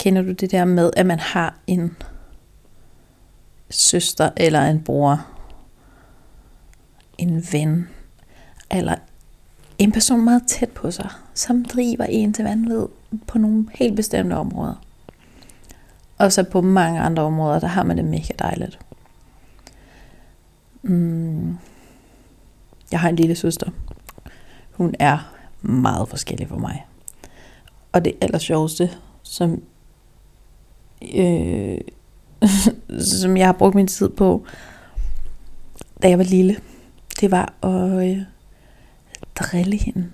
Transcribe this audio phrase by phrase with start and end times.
[0.00, 1.96] kender du det der med, at man har en
[3.70, 5.26] søster eller en bror,
[7.18, 7.88] en ven,
[8.70, 8.94] eller
[9.78, 12.86] en person meget tæt på sig, som driver en til vanvid
[13.26, 14.74] på nogle helt bestemte områder.
[16.18, 18.78] Og så på mange andre områder, der har man det mega dejligt.
[20.82, 21.58] Mm.
[22.92, 23.70] Jeg har en lille søster.
[24.72, 25.32] Hun er
[25.62, 26.86] meget forskellig for mig.
[27.92, 28.90] Og det aller sjoveste,
[29.22, 29.62] som,
[31.14, 31.78] øh,
[33.20, 34.44] som jeg har brugt min tid på,
[36.02, 36.56] da jeg var lille,
[37.20, 38.18] det var at øh,
[39.34, 40.10] drille hende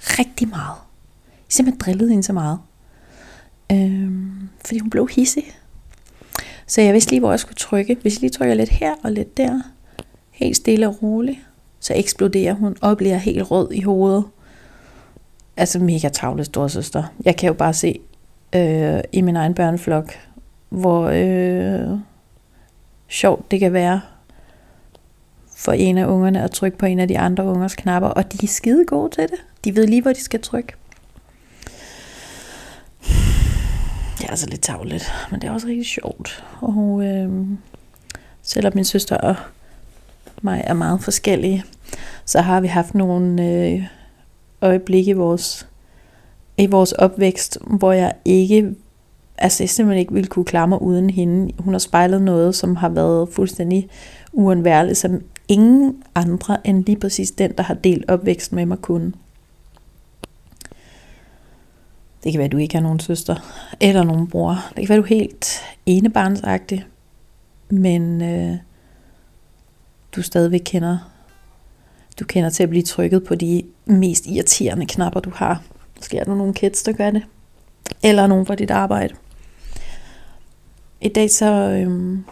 [0.00, 0.76] rigtig meget.
[1.26, 2.58] Jeg simpelthen drillede hende så meget.
[3.72, 4.10] Øh,
[4.64, 5.44] fordi hun blev hissig.
[6.66, 7.96] Så jeg vidste lige, hvor jeg skulle trykke.
[8.02, 9.62] Hvis jeg lige trykker lidt her og lidt der,
[10.30, 11.38] helt stille og roligt,
[11.80, 14.24] så eksploderer hun og bliver helt rød i hovedet.
[15.56, 17.04] Altså mega tavle storsøster.
[17.24, 18.00] Jeg kan jo bare se
[18.54, 20.14] øh, i min egen børneflok,
[20.68, 21.98] hvor øh,
[23.08, 24.00] sjovt det kan være
[25.56, 28.38] for en af ungerne at trykke på en af de andre ungers knapper, og de
[28.42, 29.44] er skide gode til det.
[29.64, 30.72] De ved lige, hvor de skal trykke.
[34.18, 36.44] Det er altså lidt tavligt, men det er også rigtig sjovt.
[36.60, 37.46] Og øh,
[38.42, 39.36] selvom min søster og
[40.42, 41.64] mig er meget forskellige,
[42.24, 43.82] så har vi haft nogle øh,
[44.60, 45.68] øjeblikke i vores,
[46.58, 48.74] i vores opvækst, hvor jeg ikke,
[49.38, 51.52] altså jeg simpelthen ikke ville kunne klare mig uden hende.
[51.58, 53.88] Hun har spejlet noget, som har været fuldstændig
[54.32, 59.12] uundværligt, som ingen andre end lige præcis den, der har delt opvæksten med mig kunne.
[62.24, 63.36] Det kan være, at du ikke har nogen søster
[63.80, 64.58] eller nogen bror.
[64.76, 66.86] Det kan være, at du er helt enebarnsagtig,
[67.70, 68.56] men øh,
[70.16, 70.98] du stadigvæk kender,
[72.20, 75.62] du kender til at blive trykket på de mest irriterende knapper, du har.
[76.00, 77.22] Måske er der nogle kids, der gør det.
[78.02, 79.14] Eller nogen fra dit arbejde.
[81.00, 82.24] I dag så øhm,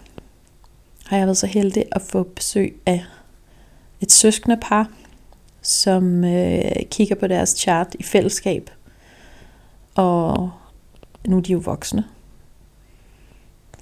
[1.07, 3.05] har jeg været så heldig at få besøg af
[4.01, 4.91] et søskende par,
[5.63, 8.71] som øh, kigger på deres chart i fællesskab.
[9.95, 10.51] Og
[11.27, 12.05] nu er de jo voksne.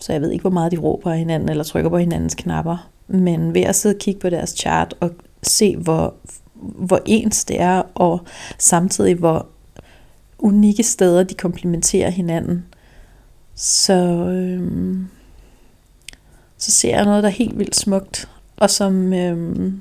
[0.00, 2.91] Så jeg ved ikke, hvor meget de råber af hinanden eller trykker på hinandens knapper.
[3.08, 5.10] Men ved at sidde og kigge på deres chart og
[5.42, 6.14] se, hvor,
[6.54, 8.20] hvor ens det er, og
[8.58, 9.46] samtidig hvor
[10.38, 12.66] unikke steder de komplementerer hinanden,
[13.54, 13.94] så,
[14.30, 15.06] øhm,
[16.58, 19.80] så ser jeg noget, der er helt vildt smukt, og som, øhm,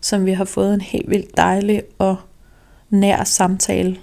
[0.00, 2.16] som vi har fået en helt vildt dejlig og
[2.90, 3.98] nær samtale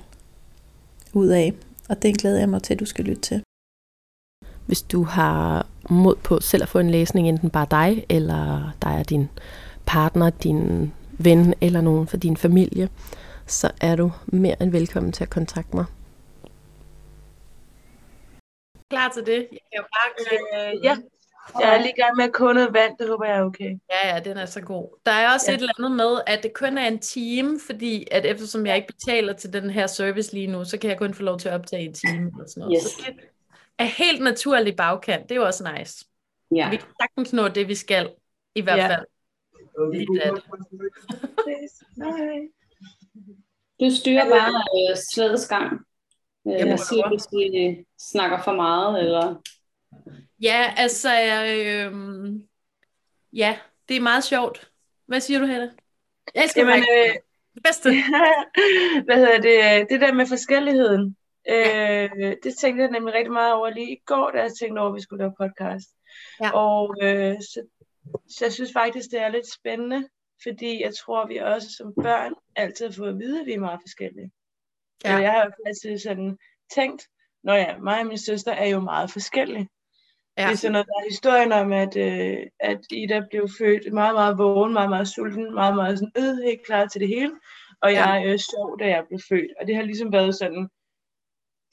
[1.13, 1.53] ud af.
[1.89, 3.41] Og det glæder jeg mig til, at du skal lytte til.
[4.65, 8.99] Hvis du har mod på selv at få en læsning, enten bare dig, eller dig
[8.99, 9.29] og din
[9.85, 12.89] partner, din ven eller nogen fra din familie,
[13.51, 15.85] så er du mere end velkommen til at kontakte mig.
[18.89, 19.47] Klar til det?
[19.51, 20.09] Jeg kan jo bare
[20.71, 20.97] øh, ja,
[21.59, 23.77] jeg er lige i gang med at koge noget vand, det håber jeg er okay.
[23.89, 24.99] Ja, ja, den er så god.
[25.05, 25.55] Der er også ja.
[25.55, 28.87] et eller andet med, at det kun er en time, fordi at eftersom jeg ikke
[28.87, 31.55] betaler til den her service lige nu, så kan jeg kun få lov til at
[31.55, 32.31] optage en time.
[32.35, 32.81] Eller sådan noget.
[32.83, 32.91] Yes.
[32.91, 33.15] Så det
[33.79, 35.23] er helt naturlig bagkant.
[35.23, 36.05] Det er jo også nice.
[36.55, 36.69] Ja.
[36.69, 38.11] Vi kan sagtens nå det, vi skal.
[38.55, 38.87] I hvert ja.
[38.87, 39.05] fald.
[40.21, 40.31] Af
[41.45, 42.49] det.
[43.79, 45.79] Du styrer bare øh, slædets gang.
[46.47, 49.41] Øh, jeg siger, hvis vi snakker for meget, eller...
[50.41, 51.93] Ja, altså, øh,
[53.33, 53.57] ja,
[53.89, 54.71] det er meget sjovt.
[55.05, 55.71] Hvad siger du, Helle?
[56.35, 57.13] Jeg elsker Jamen, øh,
[57.53, 57.89] det bedste.
[59.05, 59.89] Hvad hedder det?
[59.89, 61.15] Det der med forskelligheden.
[61.45, 62.03] Ja.
[62.03, 64.89] Øh, det tænkte jeg nemlig rigtig meget over lige i går, da jeg tænkte over,
[64.89, 65.89] at vi skulle lave podcast.
[66.41, 66.51] Ja.
[66.51, 67.61] Og øh, så,
[68.29, 70.07] så jeg synes faktisk, det er lidt spændende,
[70.43, 73.59] fordi jeg tror, vi også som børn altid har fået at vide, at vi er
[73.59, 74.31] meget forskellige.
[75.03, 75.15] Ja.
[75.15, 76.37] Jeg har faktisk sådan
[76.75, 77.07] tænkt,
[77.43, 79.69] når ja, mig og min søster er jo meget forskellige.
[80.37, 80.43] Ja.
[80.43, 84.15] Det er sådan noget, der er historien om, at, øh, at Ida blev født meget,
[84.15, 87.31] meget vågen, meget, meget sulten, meget, meget sådan, øh, helt klar til det hele.
[87.81, 88.31] Og jeg ja.
[88.31, 89.51] øh, sov, da jeg blev født.
[89.59, 90.69] Og det har ligesom været sådan,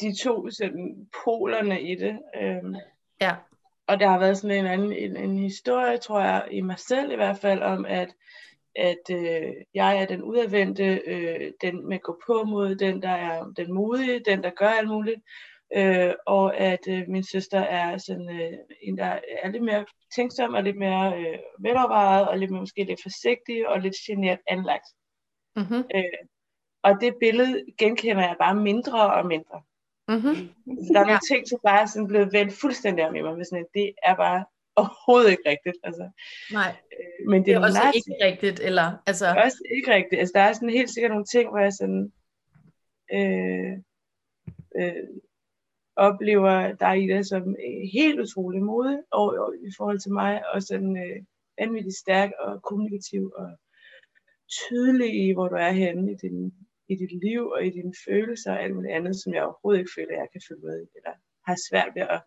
[0.00, 2.18] de to sådan, polerne i det.
[2.40, 2.76] Øhm,
[3.20, 3.34] ja.
[3.86, 7.12] Og der har været sådan en anden en, en historie, tror jeg, i mig selv
[7.12, 8.14] i hvert fald, om at,
[8.78, 13.52] at øh, jeg er den udadvendte, øh, den med gå på mod, den der er
[13.56, 15.20] den modige, den der gør alt muligt
[15.74, 18.52] øh, og at øh, min søster er sådan øh,
[18.82, 22.84] en, der er lidt mere tænksom og lidt mere øh, velovervejet og lidt mere, måske
[22.84, 24.86] lidt forsigtig og lidt generet anlagt.
[25.56, 25.84] Mm-hmm.
[25.94, 26.26] Øh,
[26.82, 29.62] og det billede genkender jeg bare mindre og mindre.
[30.08, 30.34] Mm-hmm.
[30.84, 31.34] Så der er nogle ja.
[31.34, 34.44] ting, som bare er sådan blevet vendt fuldstændig om i mig, sådan, det er bare
[34.76, 35.76] overhovedet ikke rigtigt.
[35.82, 36.10] Altså.
[36.52, 38.60] Nej, øh, men det, det er også ikke rigtigt.
[38.60, 39.26] Eller, altså...
[39.26, 40.18] Det er også ikke rigtigt.
[40.20, 42.12] Altså, der er sådan helt sikkert nogle ting, hvor jeg sådan,
[43.12, 43.72] øh,
[44.78, 45.08] øh,
[45.96, 50.54] oplever dig i det som øh, helt utrolig modig og, og, i forhold til mig,
[50.54, 51.22] og sådan øh,
[51.58, 53.50] vanvittigt stærk og kommunikativ og
[54.58, 56.54] tydelig i, hvor du er henne i, din,
[56.88, 59.96] i dit liv og i dine følelser og alt muligt andet, som jeg overhovedet ikke
[59.96, 61.14] føler, at jeg kan følge med i, eller
[61.46, 62.22] har svært ved at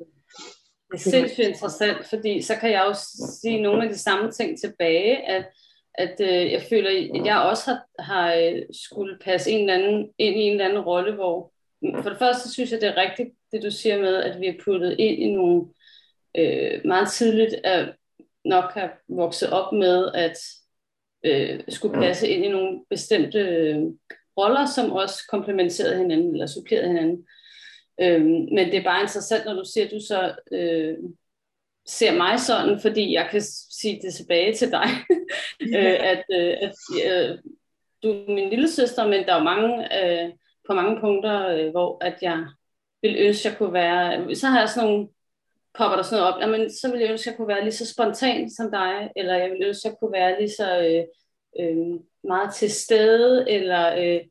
[0.97, 3.07] sindssygt interessant, fordi så kan jeg også
[3.41, 5.45] sige nogle af de samme ting tilbage, at,
[5.93, 10.09] at øh, jeg føler, at jeg også har, har øh, skulle passe en eller anden,
[10.17, 11.51] ind i en eller anden rolle, hvor
[12.01, 14.63] for det første synes jeg, det er rigtigt, det du siger med, at vi er
[14.63, 15.65] puttet ind i nogle
[16.37, 17.95] øh, meget tidligt, at
[18.45, 20.37] nok har vokset op med, at
[21.25, 23.77] øh, skulle passe ind i nogle bestemte øh,
[24.37, 27.25] roller, som også komplementerede hinanden, eller supplerede hinanden.
[28.01, 30.97] Øh, men det er bare interessant, når du siger, at du så øh,
[31.87, 33.41] ser mig sådan, fordi jeg kan
[33.71, 34.87] sige det tilbage til dig,
[35.77, 36.75] øh, at, øh, at
[37.05, 37.37] øh,
[38.03, 40.29] du er min lille søster, men der er jo mange, øh,
[40.67, 42.45] på mange punkter, øh, hvor at jeg
[43.01, 45.07] vil ønske, at jeg kunne være, så har jeg sådan nogle,
[45.73, 47.71] popper der sådan noget op, jamen, så vil jeg ønske, at jeg kunne være lige
[47.71, 51.03] så spontan som dig, eller jeg vil ønske, at jeg kunne være lige så øh,
[51.59, 54.21] øh, meget til stede, eller øh,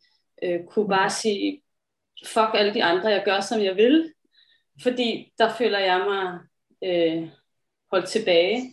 [0.43, 1.63] øh, kunne bare sige,
[2.27, 4.13] fuck alle de andre, jeg gør, som jeg vil,
[4.83, 6.39] fordi der føler jeg mig
[6.85, 7.29] øh,
[7.91, 8.73] holdt tilbage.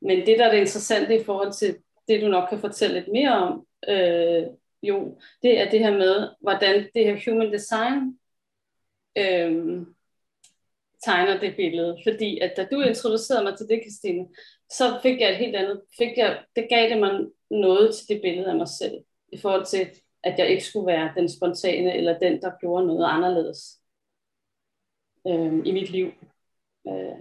[0.00, 1.76] Men det, der er det interessante i forhold til
[2.08, 4.46] det, du nok kan fortælle lidt mere om, øh,
[4.82, 8.18] jo, det er det her med, hvordan det her human design
[9.18, 9.86] øh,
[11.04, 11.98] tegner det billede.
[12.06, 14.28] Fordi at da du introducerede mig til det, Christine,
[14.70, 18.22] så fik jeg et helt andet, fik jeg, det gav det mig noget til det
[18.22, 18.98] billede af mig selv,
[19.32, 19.90] i forhold til,
[20.26, 23.80] at jeg ikke skulle være den spontane, eller den, der gjorde noget anderledes
[25.26, 26.06] øh, i mit liv.
[26.88, 27.18] Øh,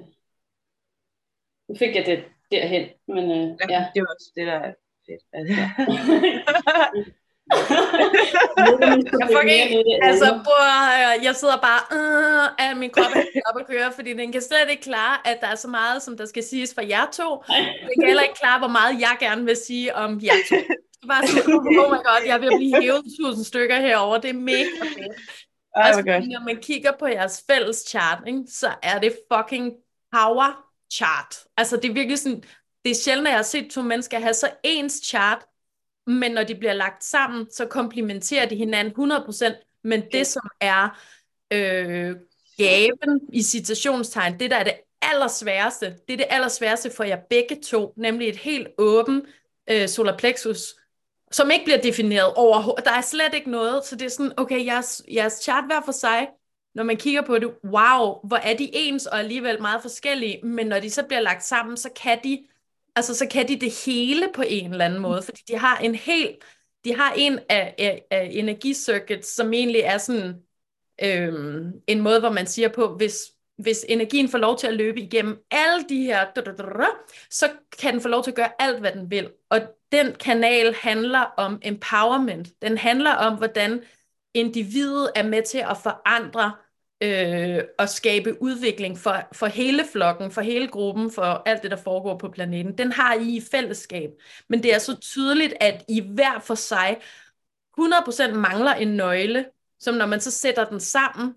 [1.67, 3.87] nu fik jeg det derhen, men øh, ja.
[3.93, 4.73] Det er også det, der er
[5.05, 5.23] fedt.
[9.19, 13.91] jeg fucking, altså, bror, jeg sidder bare, øh, at min krop er op at køre,
[13.91, 16.73] fordi den kan slet ikke klare, at der er så meget, som der skal siges
[16.75, 17.43] fra jer to.
[17.87, 20.55] Den kan heller ikke klare, hvor meget jeg gerne vil sige om jer to.
[21.07, 24.17] Var sådan, oh my god, jeg vil blive hævet tusind stykker herover.
[24.17, 25.17] Det er mega fedt.
[25.75, 29.73] Ej, altså, når man kigger på jeres fælles chart, ikke, så er det fucking
[30.11, 31.37] power chart.
[31.57, 32.43] Altså det er virkelig sådan,
[32.85, 35.45] det er sjældent, at jeg har set to mennesker have så ens chart,
[36.07, 41.01] men når de bliver lagt sammen, så komplementerer de hinanden 100%, men det som er
[41.53, 42.15] øh,
[42.57, 47.61] gaven i citationstegn, det der er det allersværeste, det er det allersværeste for jer begge
[47.61, 49.21] to, nemlig et helt åben
[49.69, 50.75] øh, solar plexus,
[51.31, 52.85] som ikke bliver defineret overhovedet.
[52.85, 55.91] Der er slet ikke noget, så det er sådan, okay, jeres, jeres chart hver for
[55.91, 56.27] sig,
[56.75, 60.67] når man kigger på det, wow, hvor er de ens og alligevel meget forskellige, men
[60.67, 62.39] når de så bliver lagt sammen, så kan de
[62.95, 65.95] altså så kan de det hele på en eller anden måde, fordi de har en
[65.95, 66.35] helt,
[66.85, 70.35] de har en af, af, af energicircuits, som egentlig er sådan
[71.03, 73.17] øhm, en måde, hvor man siger på, hvis,
[73.57, 76.25] hvis energien får lov til at løbe igennem alle de her,
[77.29, 77.49] så
[77.79, 79.31] kan den få lov til at gøre alt, hvad den vil.
[79.49, 79.61] Og
[79.91, 82.47] den kanal handler om empowerment.
[82.61, 83.83] Den handler om, hvordan
[84.33, 86.51] individet er med til at forandre
[87.03, 91.77] øh, og skabe udvikling for, for hele flokken, for hele gruppen, for alt det, der
[91.77, 92.77] foregår på planeten.
[92.77, 94.09] Den har I i fællesskab.
[94.49, 96.97] Men det er så tydeligt, at I hver for sig
[97.79, 99.45] 100% mangler en nøgle,
[99.79, 101.33] som når man så sætter den sammen,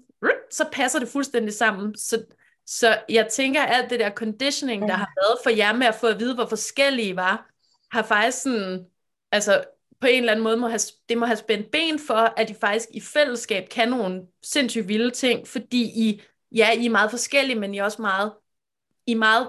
[0.50, 1.96] så passer det fuldstændig sammen.
[1.96, 2.24] Så,
[2.66, 5.94] så jeg tænker, at alt det der conditioning, der har været for jer med at
[5.94, 7.50] få at vide, hvor forskellige I var,
[7.92, 8.86] har faktisk sådan,
[9.32, 9.64] altså
[10.00, 12.54] på en eller anden måde må have, det må have spændt ben for, at de
[12.54, 17.58] faktisk i fællesskab kan nogle sindssygt vilde ting, fordi I, ja, I er meget forskellige,
[17.58, 18.32] men I er også meget,
[19.06, 19.48] I er meget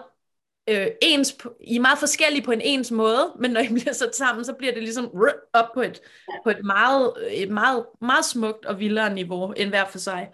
[0.69, 4.15] øh, ens, I er meget forskellige på en ens måde, men når I bliver sat
[4.15, 5.13] sammen, så bliver det ligesom
[5.53, 6.01] op på et,
[6.43, 10.31] på et meget, et meget, meget smukt og vildere niveau end hver for sig.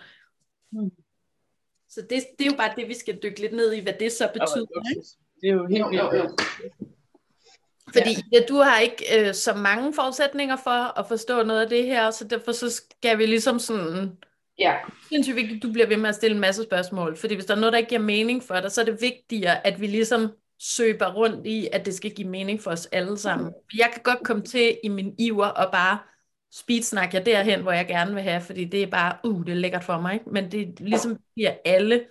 [0.71, 0.91] Mm.
[1.89, 4.11] Så det, det er jo bare det, vi skal dykke lidt ned i, hvad det
[4.11, 4.89] så betyder.
[4.89, 5.07] Ikke?
[5.41, 6.41] Det er jo helt vildt.
[7.93, 8.39] Fordi ja.
[8.39, 12.11] Ja, du har ikke øh, så mange forudsætninger for at forstå noget af det her,
[12.11, 14.17] så derfor så skal vi ligesom sådan...
[14.59, 14.73] Ja.
[15.09, 17.17] Det er vigtigt, at du bliver ved med at stille en masse spørgsmål.
[17.17, 19.67] Fordi hvis der er noget, der ikke giver mening for dig, så er det vigtigere,
[19.67, 23.47] at vi ligesom søber rundt i, at det skal give mening for os alle sammen.
[23.47, 23.77] Mm.
[23.77, 25.99] Jeg kan godt komme til i min iver og bare
[26.53, 29.55] speedsnakke jer derhen, hvor jeg gerne vil have, fordi det er bare, uh, det er
[29.55, 30.13] lækkert for mig.
[30.13, 30.29] Ikke?
[30.29, 32.05] Men det er ligesom, at alle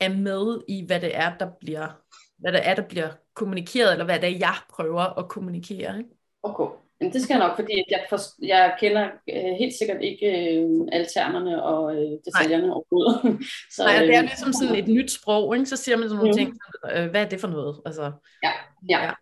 [0.00, 2.00] er med i, hvad det er, der bliver,
[2.38, 5.98] hvad det er, der bliver kommunikeret, eller hvad det er, jeg prøver at kommunikere.
[5.98, 6.10] Ikke?
[6.42, 6.64] Okay.
[7.00, 10.88] Men det skal jeg nok, fordi jeg, for, jeg kender øh, helt sikkert ikke øh,
[10.92, 13.20] alle termerne og øh, detaljerne overhovedet.
[13.74, 15.66] så, Nej, det er øh, ligesom sådan et nyt sprog, ikke?
[15.66, 16.36] så siger man sådan nogle mm.
[16.36, 16.58] ting,
[16.92, 17.80] øh, hvad er det for noget?
[17.86, 18.12] Altså,
[18.42, 18.52] ja,
[18.90, 19.04] ja.
[19.04, 19.12] ja.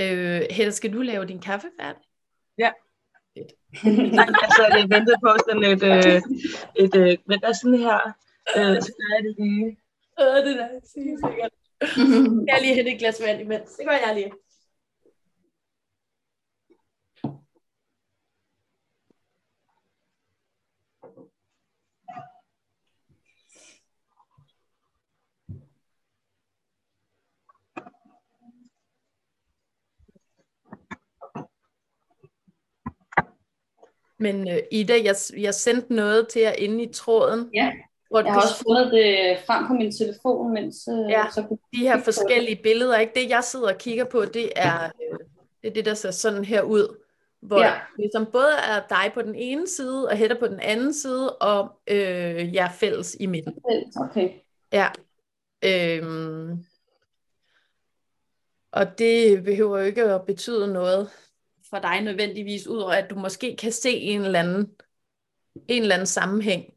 [0.00, 2.02] Øh, Helle, skal du lave din kaffe færdig?
[2.58, 2.70] Ja.
[3.38, 3.52] Fedt.
[4.44, 6.22] altså, jeg ventede på sådan et, øh,
[6.84, 7.98] et, øh, men der er sådan her,
[8.56, 9.66] øh, så er det lige.
[10.20, 11.50] Øh, det der, sikkert.
[12.46, 13.70] Jeg lige hente et glas vand imens.
[13.70, 14.32] Det gør jeg lige.
[34.18, 37.50] Men uh, Ida, jeg, jeg sendte noget til jer inde i tråden.
[37.54, 37.72] Ja,
[38.14, 40.88] hvor jeg har også fundet det frem på min telefon, mens...
[40.88, 42.98] Øh, ja, så de her forskellige billeder.
[42.98, 43.12] Ikke?
[43.14, 45.18] Det, jeg sidder og kigger på, det er øh,
[45.62, 46.96] det, er det der ser sådan her ud.
[47.40, 47.72] Hvor ja.
[47.98, 51.80] ligesom både er dig på den ene side, og Hedda på den anden side, og
[51.86, 53.54] øh, jeg er fælles i midten.
[53.96, 54.30] Okay.
[54.72, 54.88] Ja.
[55.64, 56.64] Øhm,
[58.72, 61.10] og det behøver jo ikke at betyde noget
[61.70, 64.70] for dig nødvendigvis, udover at du måske kan se en eller anden,
[65.68, 66.73] en eller anden sammenhæng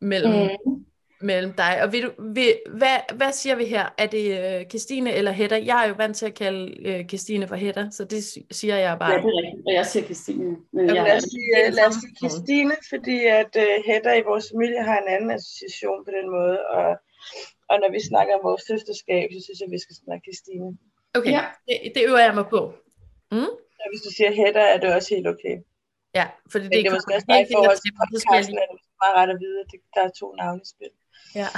[0.00, 0.84] mellem, mm.
[1.20, 1.82] mellem dig.
[1.82, 3.94] Og vil du, vil, hvad, hvad siger vi her?
[3.98, 4.24] Er det
[4.68, 5.62] Christine eller Hedda?
[5.64, 9.12] Jeg er jo vant til at kalde Christine for Hedda, så det siger jeg bare.
[9.12, 9.66] Ja, det er rigtigt.
[9.66, 10.56] Og jeg siger Christine.
[10.72, 14.46] Men jeg, lad, os sige, lad os sige Christine, fordi at uh, Hedda i vores
[14.52, 16.90] familie har en anden association på den måde, og,
[17.70, 20.78] og når vi snakker om vores søsterskab, så synes jeg, vi skal snakke Christine.
[21.18, 21.44] Okay, ja.
[21.66, 22.60] det, det øver jeg mig på.
[23.32, 23.52] Mm?
[23.78, 25.56] Ja, hvis du siger Hedda, er det også helt okay.
[26.14, 28.80] Ja, for det, det, det er måske også dig i forhold til podcasten, er det
[29.02, 30.92] meget ret at vide, at der er to navne i spil.
[31.34, 31.48] Ja.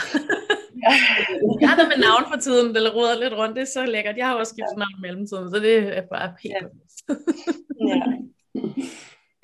[1.60, 4.16] jeg har med navn for tiden, eller råder lidt rundt, det er så lækkert.
[4.16, 4.78] Jeg har også skiftet ja.
[4.78, 7.16] navn i mellemtiden, så det er bare helt ja.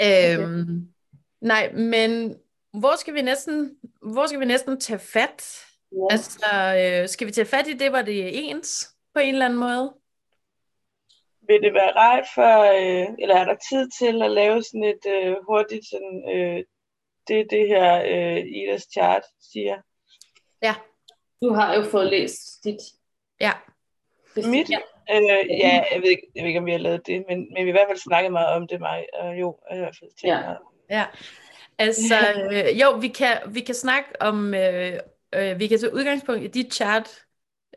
[0.01, 0.39] ja.
[0.39, 0.89] øhm,
[1.41, 2.37] nej, men
[2.81, 3.71] hvor skal vi næsten,
[4.13, 5.65] hvor skal vi næsten tage fat?
[5.93, 6.07] Ja.
[6.11, 6.47] Altså,
[6.79, 9.59] øh, skal vi tage fat i det, hvor det er ens på en eller anden
[9.59, 9.95] måde?
[11.49, 15.07] Vil det være rart for, øh, eller er der tid til at lave sådan et
[15.07, 16.65] øh, hurtigt, sådan, øh,
[17.29, 19.23] det det her øh, Idas chart
[19.53, 19.77] siger?
[20.63, 20.75] Ja.
[21.43, 22.81] Du har jo fået læst dit.
[23.41, 23.53] Ja.
[24.37, 24.71] Mit?
[24.71, 24.79] Ja.
[25.11, 27.57] Øh, ja, jeg ved, ikke, jeg ved ikke, om vi har lavet det, men, men
[27.57, 29.07] vi har i hvert fald snakket meget om det, mig.
[29.13, 30.41] Og jo, jeg har i hvert fald tænkt ja.
[30.41, 30.59] meget.
[30.91, 31.05] Ja,
[31.79, 32.15] altså,
[32.53, 34.93] øh, jo, vi kan, vi kan snakke om, øh,
[35.35, 37.26] øh, vi kan tage udgangspunkt i dit chart,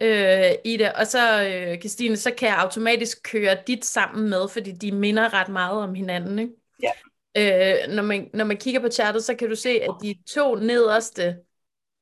[0.02, 0.94] øh, i det.
[0.94, 5.34] Og så, øh, Christine, så kan jeg automatisk køre dit sammen med, fordi de minder
[5.34, 6.40] ret meget om hinanden.
[6.40, 6.54] Ikke?
[6.84, 6.92] Ja.
[7.38, 10.56] Øh, når, man, når man kigger på chartet, så kan du se, at de to
[10.56, 11.38] nederste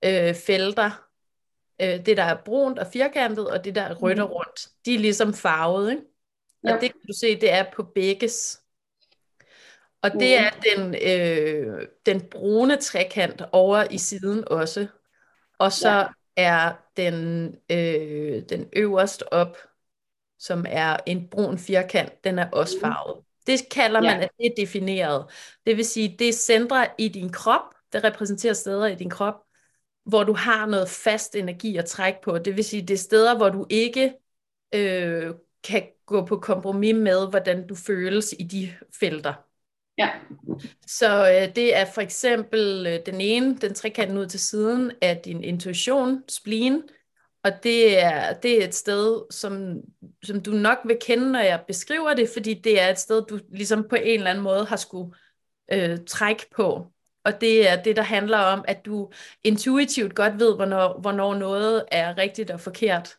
[0.06, 1.08] øh, felter,
[1.82, 4.34] øh, det der er brunt og firkantet, og det der er rødt og mhm.
[4.34, 5.92] rundt, de er ligesom farvet.
[5.92, 6.02] Ikke?
[6.64, 6.74] Og ja.
[6.74, 8.62] det kan du se, det er på begges.
[10.02, 10.46] Og det mhm.
[10.46, 14.88] er den, øh, den brune trekant over i siden også.
[15.60, 16.08] Og så
[16.38, 19.58] er den, øh, den øverst op,
[20.40, 22.82] som er en brun firkant, den er også mm.
[22.82, 23.24] farvet.
[23.48, 24.24] Det kalder man, ja.
[24.24, 25.26] at det er defineret.
[25.66, 27.62] Det vil sige, det er centre i din krop,
[27.94, 29.36] det repræsenterer steder i din krop,
[30.06, 32.38] hvor du har noget fast energi at trække på.
[32.38, 34.14] Det vil sige, det er steder, hvor du ikke
[34.74, 39.34] øh, kan gå på kompromis med, hvordan du føles i de felter.
[39.98, 40.10] Ja.
[40.88, 45.18] Så øh, det er for eksempel øh, den ene, den trekanten ud til siden, af
[45.26, 46.84] din intuition, spleen,
[47.44, 49.82] og det er, det er et sted, som,
[50.24, 53.40] som du nok vil kende, når jeg beskriver det, fordi det er et sted, du
[53.52, 55.16] ligesom på en eller anden måde har skulle
[55.72, 56.88] øh, trække på.
[57.24, 59.12] Og det er det, der handler om, at du
[59.44, 63.18] intuitivt godt ved, hvornår, hvornår noget er rigtigt og forkert.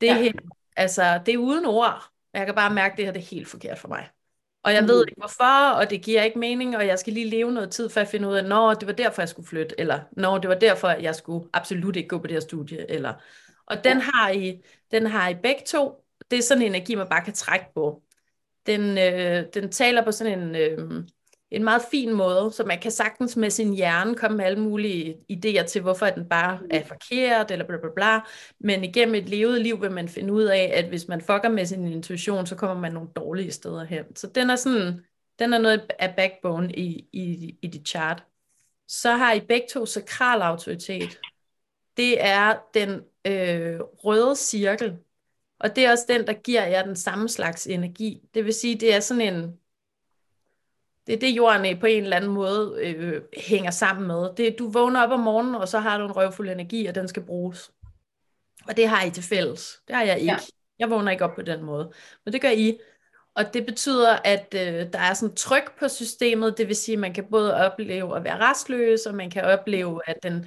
[0.00, 0.32] Det ja.
[0.76, 2.04] altså, det er uden ord.
[2.34, 4.08] Jeg kan bare mærke, at det her det er helt forkert for mig.
[4.62, 4.88] Og jeg mm.
[4.88, 7.88] ved ikke hvorfor, og det giver ikke mening, og jeg skal lige leve noget tid,
[7.88, 10.48] for at finde ud af, når det var derfor, jeg skulle flytte, eller når det
[10.48, 12.90] var derfor, jeg skulle absolut ikke gå på det her studie.
[12.90, 13.14] Eller...
[13.66, 16.04] Og den har, I, den har I begge to.
[16.30, 18.02] Det er sådan en energi, man bare kan trække på.
[18.66, 20.56] Den, øh, den taler på sådan en...
[20.56, 21.04] Øh,
[21.50, 25.16] en meget fin måde, så man kan sagtens med sin hjerne komme med alle mulige
[25.32, 26.68] idéer til, hvorfor den bare mm.
[26.70, 28.20] er forkert, eller bla bla bla.
[28.60, 31.66] Men igennem et levet liv vil man finde ud af, at hvis man fucker med
[31.66, 34.16] sin intuition, så kommer man nogle dårlige steder hen.
[34.16, 35.04] Så den er sådan,
[35.38, 38.24] den er noget af backbone i, i, i dit chart.
[38.88, 41.18] Så har I begge to sakral autoritet.
[41.96, 42.90] Det er den
[43.24, 44.96] øh, røde cirkel,
[45.60, 48.20] og det er også den, der giver jer den samme slags energi.
[48.34, 49.59] Det vil sige, det er sådan en
[51.10, 54.28] det er det, jorden på en eller anden måde øh, hænger sammen med.
[54.36, 57.08] Det, du vågner op om morgenen, og så har du en røvfuld energi, og den
[57.08, 57.70] skal bruges.
[58.68, 59.80] Og det har I til fælles.
[59.88, 60.32] Det har jeg ikke.
[60.32, 60.38] Ja.
[60.78, 61.92] Jeg vågner ikke op på den måde.
[62.24, 62.78] Men det gør I.
[63.34, 66.58] Og det betyder, at øh, der er sådan tryk på systemet.
[66.58, 70.00] Det vil sige, at man kan både opleve at være restløs, og man kan opleve,
[70.06, 70.46] at den,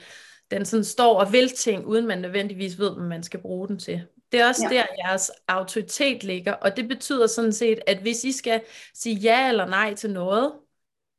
[0.51, 3.79] den sådan står og vil ting, uden man nødvendigvis ved, hvad man skal bruge den
[3.79, 4.01] til.
[4.33, 4.77] Det er også ja.
[4.77, 8.61] der, jeres autoritet ligger, og det betyder sådan set, at hvis I skal
[8.93, 10.53] sige ja eller nej til noget,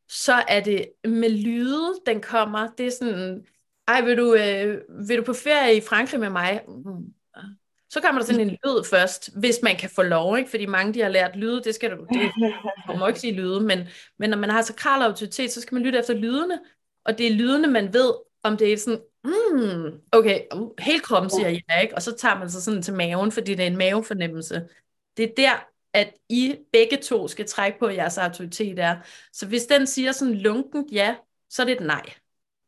[0.08, 2.68] så er det med lyde, den kommer.
[2.78, 3.46] Det er sådan,
[3.88, 6.60] ej, vil du, øh, vil du på ferie i Frankrig med mig?
[7.90, 10.50] Så kommer der sådan en lyd først, hvis man kan få lov, ikke?
[10.50, 12.32] fordi mange de har lært lyde, det skal du, det,
[12.88, 15.82] du må ikke sige lyde, men, men når man har sakral autoritet, så skal man
[15.82, 16.60] lytte efter lydene,
[17.04, 21.30] og det er lydene, man ved, om det er sådan, mm, okay, uh, helt kroppen
[21.30, 21.94] siger ja, ikke?
[21.94, 24.68] og så tager man sig sådan til maven, fordi det er en mavefornemmelse.
[25.16, 28.96] Det er der, at I begge to skal trække på, at jeres autoritet er.
[29.32, 31.14] Så hvis den siger sådan lunkent ja,
[31.50, 32.02] så er det et nej.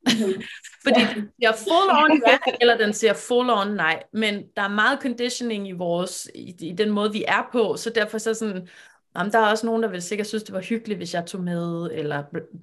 [0.07, 0.43] Mm-hmm.
[0.85, 1.09] Fordi ja.
[1.15, 4.03] den siger full on ja, eller den siger full on nej.
[4.13, 7.91] Men der er meget conditioning i vores, i, i den måde, vi er på, så
[7.91, 8.69] derfor så sådan,
[9.17, 11.41] jamen, der er også nogen, der vil sikkert synes, det var hyggeligt, hvis jeg tog
[11.41, 12.23] med, eller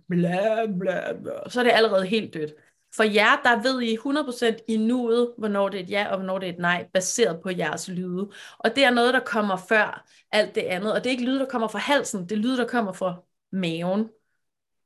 [0.09, 1.49] bla bla bla.
[1.49, 2.53] Så er det allerede helt dødt.
[2.95, 6.39] For jer, der ved I 100% i nuet, hvornår det er et ja, og hvornår
[6.39, 8.29] det er et nej, baseret på jeres lyde.
[8.59, 10.93] Og det er noget, der kommer før alt det andet.
[10.93, 13.15] Og det er ikke lyde, der kommer fra halsen, det er lyde, der kommer fra
[13.51, 14.09] maven.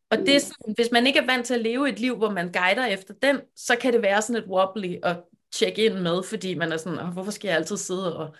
[0.09, 2.29] Og det er sådan, hvis man ikke er vant til at leve et liv, hvor
[2.29, 5.17] man guider efter den, så kan det være sådan et wobbly at
[5.51, 8.35] tjekke ind med, fordi man er sådan, hvorfor skal jeg altid sidde og,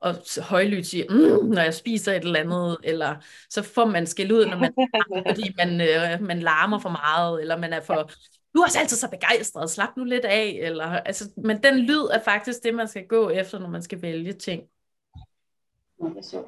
[0.00, 3.16] og højlydt sige, mm, når jeg spiser et eller andet, eller
[3.50, 4.72] så får man skæld ud, når man,
[5.28, 8.10] fordi man, øh, man larmer for meget, eller man er for,
[8.54, 12.04] du er også altid så begejstret, slap nu lidt af, eller, altså, men den lyd
[12.12, 14.62] er faktisk det, man skal gå efter, når man skal vælge ting.
[16.02, 16.42] Ja, det er så.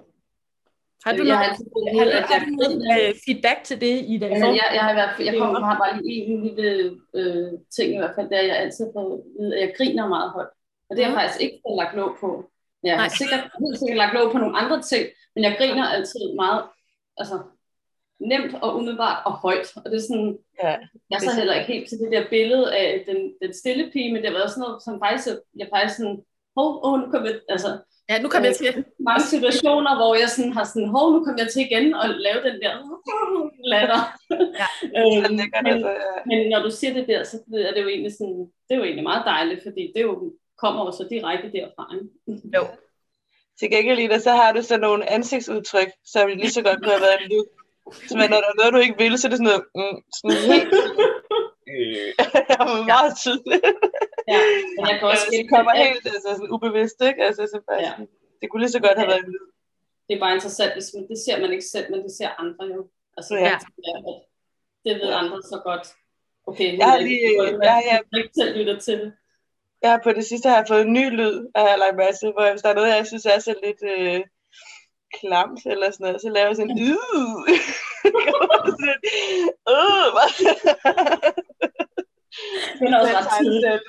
[1.04, 4.30] Har du noget, har, har, har, har du noget uh, feedback til det i dag?
[4.30, 6.66] Ja, jeg, jeg, har i hvert fald, jeg kommer, har bare lige en lille
[7.14, 9.06] øh, ting i hvert fald, der jeg altid får
[9.54, 10.52] at jeg griner meget højt.
[10.88, 12.50] Og det har jeg faktisk ikke fået lagt låg på.
[12.82, 16.22] Jeg har sikkert, helt sikkert lagt låg på nogle andre ting, men jeg griner altid
[16.42, 16.62] meget
[17.20, 17.36] altså,
[18.28, 19.76] nemt og umiddelbart og højt.
[19.76, 20.74] Og det er sådan, ja,
[21.10, 24.22] jeg så heller ikke helt til det der billede af den, den stille pige, men
[24.22, 26.18] det var sådan noget, som faktisk, jeg faktisk sådan,
[26.56, 27.70] hov, oh, nu kommer altså,
[28.08, 28.66] Ja, nu kommer jeg til.
[28.66, 32.06] Øh, mange situationer, hvor jeg sådan har sådan, hov, nu kommer jeg til igen og
[32.26, 32.74] lave den der
[33.72, 34.00] latter.
[34.60, 36.20] Ja, øhm, men, altså, ja.
[36.26, 37.36] men når du siger det der, så
[37.68, 40.84] er det jo egentlig sådan, det er jo egentlig meget dejligt, fordi det jo kommer
[40.84, 41.84] jo så direkte derfra.
[41.94, 42.48] Ikke?
[42.56, 42.64] Jo.
[43.58, 47.06] Til gengæld, Lida, så har du så nogle ansigtsudtryk, som lige så godt kunne have
[47.08, 47.44] været en lyd.
[48.08, 50.36] Så når der er noget, du ikke vil, så er det sådan noget, mm, sådan
[50.52, 50.74] helt
[52.54, 53.64] er meget tydeligt.
[54.32, 54.38] ja,
[54.76, 57.20] men jeg kan også det kommer helt altså, sådan ubevidst, ikke?
[57.28, 57.92] Altså, så bare, ja.
[58.40, 59.46] det kunne lige så godt have været en lyd.
[60.06, 62.64] Det er bare interessant, hvis man, det ser man ikke selv, men det ser andre
[62.76, 62.80] jo.
[63.16, 63.56] Altså, ja.
[63.88, 63.96] ja
[64.84, 65.86] det ved andre så godt.
[66.46, 69.12] Okay, jeg har lige, jeg, jeg, jeg ikke selv lytter til det.
[69.82, 72.32] Jeg har på det sidste har jeg fået en ny lyd, af jeg mærke til,
[72.32, 74.20] hvor hvis der er noget, jeg synes er så lidt øh,
[75.20, 76.88] klamt, eller sådan noget, så laver jeg sådan en øh.
[79.74, 80.30] øh, hvad?
[82.78, 83.82] Det er også ret tidligt.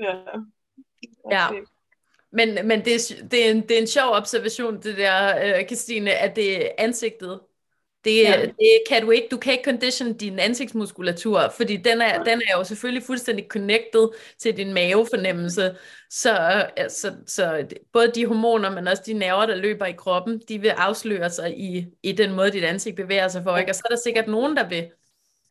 [0.04, 0.14] ja.
[1.30, 1.46] Ja.
[2.32, 6.10] Men, men det, er, det, er en, det er en sjov observation, det der, Christine,
[6.10, 7.40] at det er ansigtet,
[8.04, 8.40] det, ja.
[8.42, 9.28] det kan du ikke.
[9.30, 14.08] Du kan ikke condition din ansigtsmuskulatur, fordi den er, den er jo selvfølgelig fuldstændig connected
[14.38, 15.76] til din mavefornemmelse.
[16.10, 16.32] Så,
[16.76, 20.68] altså, så både de hormoner, men også de nerver, der løber i kroppen, de vil
[20.68, 23.56] afsløre sig i, i den måde, dit ansigt bevæger sig for.
[23.56, 23.70] Ikke?
[23.70, 24.90] Og så er der sikkert nogen, der vil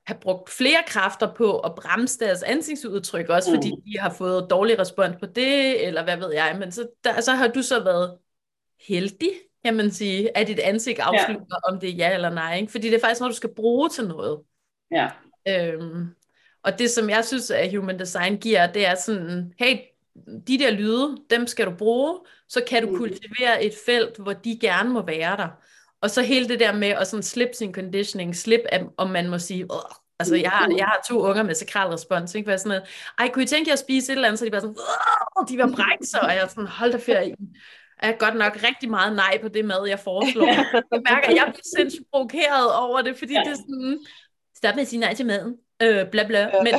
[0.08, 3.82] have brugt flere kræfter på at bremse deres ansigtsudtryk, også fordi mm.
[3.82, 6.56] de har fået dårlig respons på det, eller hvad ved jeg.
[6.60, 8.18] Men så, der, så har du så været
[8.88, 9.32] heldig,
[9.68, 11.74] kan man sige, at dit ansigt afslutter, ja.
[11.74, 12.58] om det er ja eller nej.
[12.58, 12.72] Ikke?
[12.72, 14.40] Fordi det er faktisk noget, du skal bruge til noget.
[14.92, 15.10] Ja.
[15.48, 16.08] Øhm,
[16.64, 19.78] og det, som jeg synes, at Human Design giver, det er sådan, hey,
[20.48, 22.98] de der lyde, dem skal du bruge, så kan du mm.
[22.98, 25.50] kultivere et felt, hvor de gerne må være der.
[26.02, 28.62] Og så hele det der med at sådan slip sin conditioning, slip,
[28.98, 29.80] om man må sige, Åh,
[30.20, 32.48] Altså, jeg har, jeg har to unger med sakral respons, ikke?
[32.48, 32.84] Hvad sådan noget,
[33.20, 34.40] ej, kunne I tænke jer at spise et eller andet?
[34.40, 34.76] Så de bare sådan,
[35.50, 37.36] de var brække sig, og jeg sådan, hold da ferie
[38.00, 40.48] er godt nok rigtig meget nej på det mad, jeg foreslår.
[40.48, 43.40] Jeg mærker, at jeg bliver sindssygt provokeret over det, fordi ja.
[43.40, 44.00] det er sådan,
[44.56, 46.74] stop med at sige nej til maden, øh, bla bla, men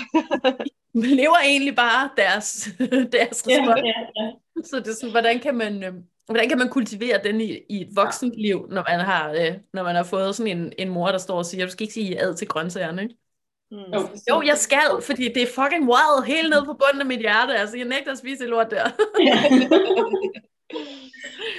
[1.04, 2.68] de lever egentlig bare deres,
[3.12, 3.68] deres respons.
[3.68, 4.30] Ja, ja, ja.
[4.64, 5.82] Så det er sådan, hvordan kan man...
[5.82, 5.92] Øh,
[6.28, 9.82] Hvordan kan man kultivere den i, i et voksent liv, når man har, øh, når
[9.82, 12.20] man har fået sådan en, en mor, der står og siger, du skal ikke sige
[12.20, 13.14] ad til grøntsagerne, ikke?
[13.70, 13.76] Mm.
[13.76, 17.20] Jo, jo, jeg skal, fordi det er fucking wild, helt nede på bunden af mit
[17.20, 17.54] hjerte.
[17.54, 18.84] Altså, jeg nægter at spise det lort der.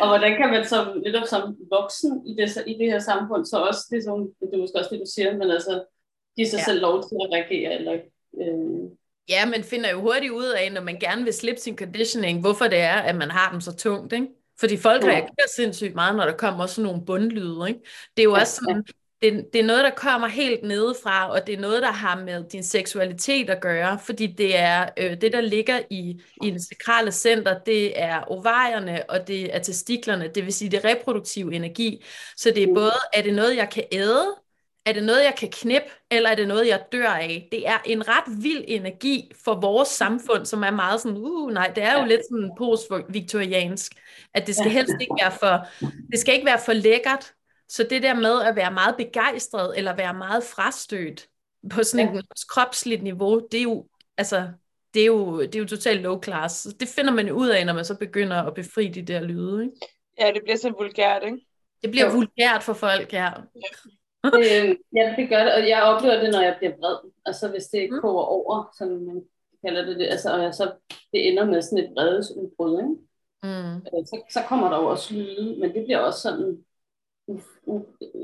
[0.02, 3.58] og hvordan kan man som, netop som voksen i det, i det her samfund, så
[3.58, 5.84] også, det er, sådan, det er måske også det, du siger, men altså,
[6.36, 6.64] give sig ja.
[6.64, 7.94] selv lov til at reagere, eller
[8.42, 8.92] øh,
[9.30, 12.68] Ja, man finder jo hurtigt ud af, når man gerne vil slippe sin conditioning, hvorfor
[12.68, 14.28] det er, at man har dem så tungt, ikke?
[14.60, 15.08] Fordi folk ja.
[15.08, 17.80] reagerer sindssygt meget, når der kommer sådan nogle bundlyde, ikke?
[18.18, 18.84] Det er jo ja, også sådan,
[19.22, 22.44] det, det er noget, der kommer helt nedefra, og det er noget, der har med
[22.44, 27.12] din seksualitet at gøre, fordi det er øh, det, der ligger i, i det sakrale
[27.12, 32.06] center, det er ovarierne, og det er testiklerne, det vil sige det reproduktive energi.
[32.38, 32.74] Så det er mm.
[32.74, 34.36] både, er det noget, jeg kan æde,
[34.86, 37.48] er det noget, jeg kan knippe, eller er det noget, jeg dør af?
[37.52, 41.72] Det er en ret vild energi for vores samfund, som er meget sådan, uh, nej,
[41.76, 42.06] det er jo ja.
[42.06, 43.92] lidt sådan post-viktoriansk,
[44.34, 45.68] at det skal helst ikke være for,
[46.12, 47.34] det skal ikke være for lækkert,
[47.70, 51.28] så det der med at være meget begejstret, eller være meget frastødt
[51.74, 52.20] på sådan ja.
[52.20, 53.86] et kropsligt niveau, det er jo,
[54.18, 54.48] altså,
[54.94, 56.68] det er jo, det er jo totalt low class.
[56.80, 59.76] Det finder man ud af, når man så begynder at befri de der lyde, ikke?
[60.20, 61.46] Ja, det bliver så vulgært, ikke?
[61.82, 62.14] Det bliver ja.
[62.14, 63.30] vulgært for folk, ja.
[64.24, 64.40] ja.
[64.40, 67.12] øh, ja, det gør det, og jeg oplever det, når jeg bliver vred.
[67.26, 68.00] Altså hvis det mm.
[68.02, 69.24] koger over, som man
[69.66, 70.72] kalder det, det altså, og så
[71.14, 72.96] det ender med sådan et vredesudbrud, ikke?
[73.44, 73.76] Mm.
[73.76, 76.64] Øh, så, så kommer der jo også lyde, men det bliver også sådan
[77.32, 77.34] u,
[77.72, 77.74] u,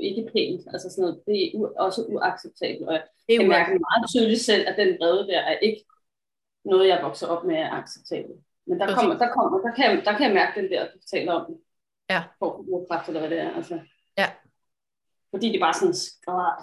[0.08, 3.70] ikke pænt, altså sådan noget, det er u, også uacceptabelt, og jeg det kan mærke
[3.88, 5.84] meget tydeligt selv, at den vrede der er ikke
[6.64, 8.40] noget, jeg vokser op med er acceptabelt.
[8.66, 11.32] Men der, kommer, der, kommer, der, kan, der kan jeg mærke den der, du taler
[11.32, 11.44] om.
[12.10, 12.22] Ja.
[12.38, 13.50] For kraft, eller hvad det er.
[13.54, 13.80] Altså.
[15.36, 15.94] Fordi det er bare sådan,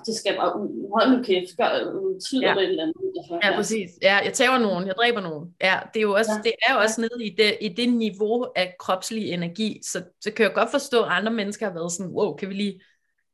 [0.05, 0.51] det skal bare.
[0.93, 1.69] Hold nu kæft, gør,
[2.25, 2.53] tyder ja.
[2.53, 2.95] det et eller andet.
[3.17, 3.89] Altså, ja, ja, præcis.
[4.01, 5.53] Ja, jeg tager nogen, jeg dræber nogen.
[5.61, 6.41] Ja, det er jo også, ja.
[6.43, 9.79] det er jo også nede i det, i det niveau af kropslig energi.
[9.83, 12.53] Så, så kan jeg godt forstå, at andre mennesker har været sådan, wow, kan vi
[12.53, 12.81] lige,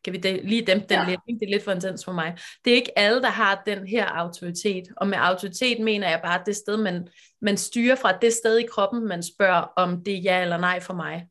[0.04, 1.10] kan vi de, lige dæmpe den ja.
[1.10, 1.19] lidt?
[1.39, 2.38] Det er lidt for intens for mig.
[2.65, 4.84] Det er ikke alle, der har den her autoritet.
[4.97, 7.08] Og med autoritet mener jeg bare det sted, man,
[7.41, 10.80] man styrer fra, det sted i kroppen, man spørger, om det er ja eller nej
[10.80, 11.28] for mig.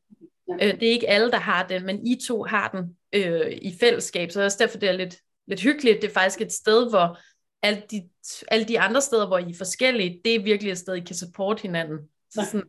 [0.48, 0.66] Ja.
[0.66, 3.76] Øh, det er ikke alle, der har den, men I to har den øh, i
[3.80, 6.02] fællesskab, så det er også derfor, det er lidt, lidt hyggeligt.
[6.02, 7.18] Det er faktisk et sted, hvor
[7.62, 8.08] alle de,
[8.48, 11.16] alle de andre steder, hvor I er forskellige, det er virkelig et sted, I kan
[11.16, 11.98] support hinanden.
[12.30, 12.66] Så sådan,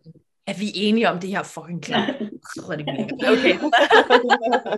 [0.47, 2.09] er vi enige om det her fucking klart?
[2.09, 2.77] Okay.
[2.83, 2.91] det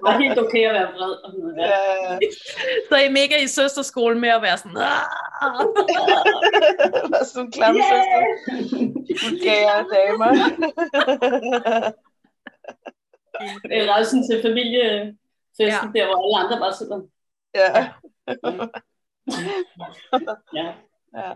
[0.07, 1.15] er helt okay at være vred.
[1.57, 2.17] Ja.
[2.89, 4.71] Så I er mega i søsterskole med at være sådan...
[7.09, 7.91] Hvad sådan en klamme yeah!
[7.91, 8.21] søster.
[9.29, 10.31] Vulgære damer.
[13.63, 15.17] det er rejsen til familie
[15.57, 15.99] festen ja.
[15.99, 17.01] der, hvor alle andre bare sidder.
[17.55, 17.69] Ja.
[20.55, 20.71] ja.
[21.23, 21.33] ja.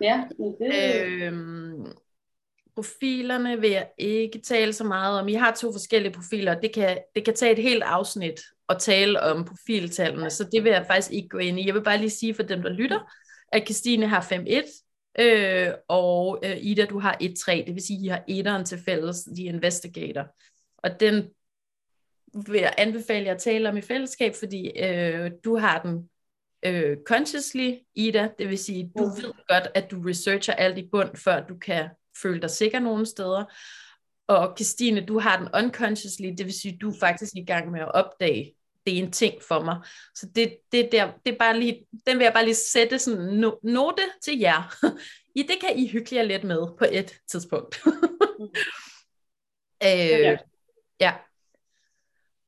[0.00, 0.24] Ja,
[0.58, 1.02] det...
[1.22, 1.86] Øhm,
[2.74, 5.28] profilerne vil jeg ikke tale så meget om.
[5.28, 9.20] I har to forskellige profiler, det kan, det kan tage et helt afsnit at tale
[9.20, 11.66] om profiltallene, så det vil jeg faktisk ikke gå ind i.
[11.66, 13.12] Jeg vil bare lige sige for dem, der lytter,
[13.52, 18.04] at Christine har 5-1, øh, og øh, Ida, du har 1-3, det vil sige, at
[18.04, 20.26] I har etteren til fælles, de investigator.
[20.82, 21.30] Og den
[22.34, 26.10] vil jeg anbefale jer at tale om i fællesskab, fordi øh, du har den
[26.62, 29.22] øh, consciously, Ida, det vil sige, du mm.
[29.22, 31.88] ved godt, at du researcher alt i bund, før du kan
[32.22, 33.44] føle dig sikker nogle steder.
[34.28, 37.80] Og Christine, du har den unconsciously, det vil sige, du er faktisk i gang med
[37.80, 38.54] at opdage,
[38.86, 39.76] det er en ting for mig.
[40.14, 43.20] Så det, det, der, det er bare lige, den vil jeg bare lige sætte sådan
[43.20, 44.74] en no, note til jer.
[45.38, 47.80] I det kan I hygge jer lidt med på et tidspunkt.
[48.38, 48.48] mm.
[49.84, 50.36] øh, ja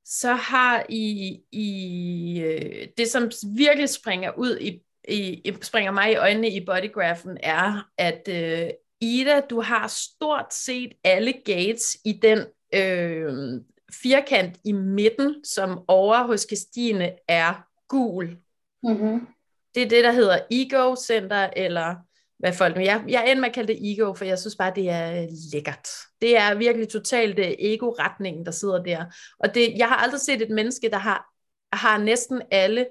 [0.04, 6.16] så har I, I øh, det, som virkelig springer ud i, i, springer mig i
[6.16, 12.38] øjnene i bodygrafen, er, at øh, Ida, du har stort set alle gates i den
[12.74, 13.60] øh,
[14.02, 18.36] firkant i midten, som over hos Christine er gul.
[18.82, 19.26] Mm-hmm.
[19.74, 21.96] Det er det, der hedder Ego Center, eller
[22.42, 24.90] hvad folk jeg, jeg ender med at kalde det ego, for jeg synes bare, det
[24.90, 25.88] er øh, lækkert.
[26.20, 29.04] Det er virkelig totalt øh, ego-retningen, der sidder der.
[29.38, 31.32] Og det, jeg har aldrig set et menneske, der har,
[31.72, 32.86] har næsten alle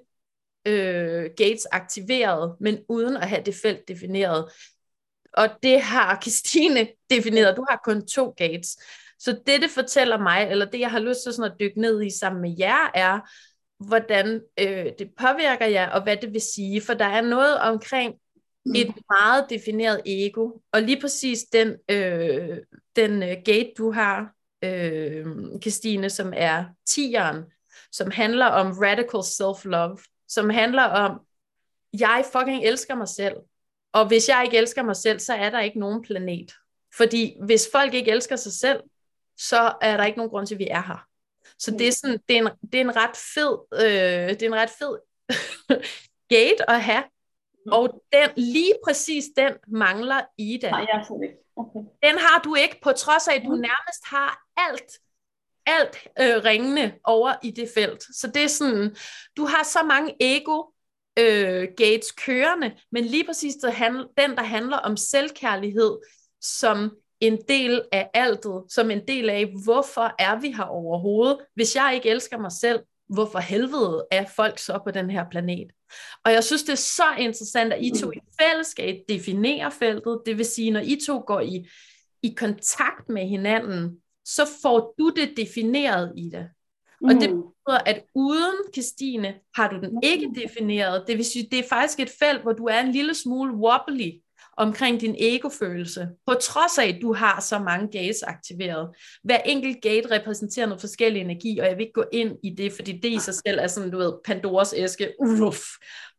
[0.66, 4.52] øh, gates aktiveret, men uden at have det felt defineret.
[5.34, 7.58] Og det har Christine defineret.
[7.58, 8.78] Du har kun to gates.
[9.20, 12.04] Så det, det fortæller mig, eller det, jeg har lyst til sådan at dykke ned
[12.04, 13.20] i sammen med jer, er,
[13.88, 16.82] hvordan øh, det påvirker jer, og hvad det vil sige.
[16.82, 18.16] For der er noget omkring
[18.66, 19.04] et mm.
[19.10, 20.52] meget defineret ego.
[20.72, 22.58] Og lige præcis den, øh,
[22.96, 25.26] den øh, gate, du har, øh,
[25.62, 27.44] Christine, som er tieren,
[27.92, 29.98] som handler om radical self-love,
[30.28, 31.20] som handler om,
[32.00, 33.36] jeg fucking elsker mig selv.
[33.94, 36.54] Og hvis jeg ikke elsker mig selv, så er der ikke nogen planet.
[36.98, 38.80] Fordi hvis folk ikke elsker sig selv,
[39.38, 41.08] så er der ikke nogen grund til, at vi er her.
[41.60, 44.48] Så det er, sådan, det er, en, det er en ret fed, øh, det er
[44.48, 44.98] en ret fed
[46.36, 47.21] gate at have, Mm.
[47.72, 50.70] Og den, lige præcis den mangler Ida.
[50.70, 51.36] Nej, jeg har ikke.
[51.56, 51.80] Okay.
[52.04, 53.62] Den har du ikke, på trods af, at du mm.
[53.62, 54.92] nærmest har alt,
[55.66, 58.04] alt øh, ringende over i det felt.
[58.04, 58.96] Så det er sådan,
[59.38, 60.64] du har så mange ego
[61.20, 65.98] øh, gates kørende, men lige præcis det handl- den, der handler om selvkærlighed,
[66.42, 71.38] som en del af altet, som en del af, hvorfor er vi her overhovedet?
[71.56, 72.80] Hvis jeg ikke elsker mig selv,
[73.14, 75.72] hvorfor helvede er folk så på den her planet?
[76.26, 80.22] Og jeg synes, det er så interessant, at I to i fællesskab definerer feltet.
[80.26, 81.68] Det vil sige, når I to går i,
[82.24, 86.50] i kontakt med hinanden, så får du det defineret i det.
[87.04, 87.42] Og det mm.
[87.42, 91.04] betyder, at uden Christine har du den ikke defineret.
[91.08, 94.12] Det vil sige, det er faktisk et felt, hvor du er en lille smule wobbly
[94.62, 98.90] omkring din egofølelse, på trods af, at du har så mange gates aktiveret.
[99.24, 102.74] Hver enkelt gate repræsenterer noget forskellig energi, og jeg vil ikke gå ind i det,
[102.74, 105.60] fordi det i sig selv er sådan, du ved, Pandoras æske, uff.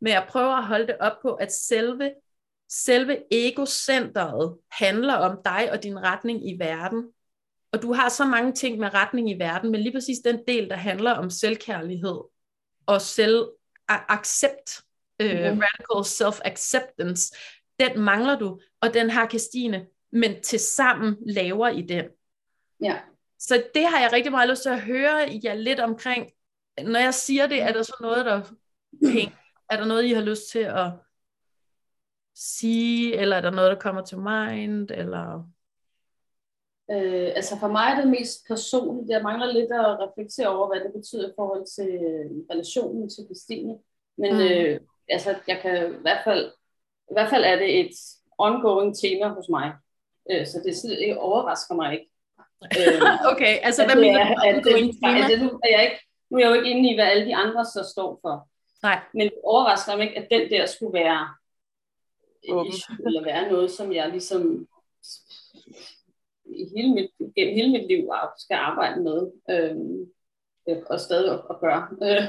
[0.00, 2.12] Men jeg prøver at holde det op på, at selve,
[2.70, 7.04] selve egocentret handler om dig og din retning i verden.
[7.72, 10.68] Og du har så mange ting med retning i verden, men lige præcis den del,
[10.68, 12.20] der handler om selvkærlighed
[12.86, 14.82] og selvaccept,
[15.20, 15.62] øh, mm-hmm.
[15.62, 17.36] radical self-acceptance,
[17.88, 22.04] den mangler du, og den har Christine, men til sammen laver I den.
[22.82, 22.98] Ja.
[23.38, 26.30] Så det har jeg rigtig meget lyst til at høre jer lidt omkring.
[26.84, 28.42] Når jeg siger det, er der så noget, der
[29.00, 29.34] penge?
[29.70, 30.90] Er der noget, I har lyst til at
[32.34, 35.48] sige, eller er der noget, der kommer til mind, eller...
[36.90, 39.10] Øh, altså for mig er det mest personligt.
[39.10, 43.24] Jeg mangler lidt at reflektere over, hvad det betyder i forhold til øh, relationen til
[43.24, 43.78] Christine.
[44.18, 44.40] Men mm.
[44.40, 46.52] øh, altså, jeg kan i hvert fald
[47.10, 47.94] i hvert fald er det et
[48.38, 49.72] ongoing tema hos mig.
[50.30, 52.10] Øh, så det, det overrasker mig ikke.
[52.78, 55.18] Øh, okay, altså hvad mener du ongoing tema?
[55.18, 57.36] Altså, nu, er jeg ikke, nu er jeg jo ikke inde i, hvad alle de
[57.36, 58.48] andre så står for.
[58.82, 59.00] Nej.
[59.14, 61.28] Men det overrasker mig ikke, at den der skulle være
[63.06, 64.68] eller være noget, som jeg ligesom
[66.44, 69.76] i hele mit, gennem hele mit liv skal arbejde med øh,
[70.90, 71.88] og stadig at, at gøre.
[72.02, 72.24] Øh,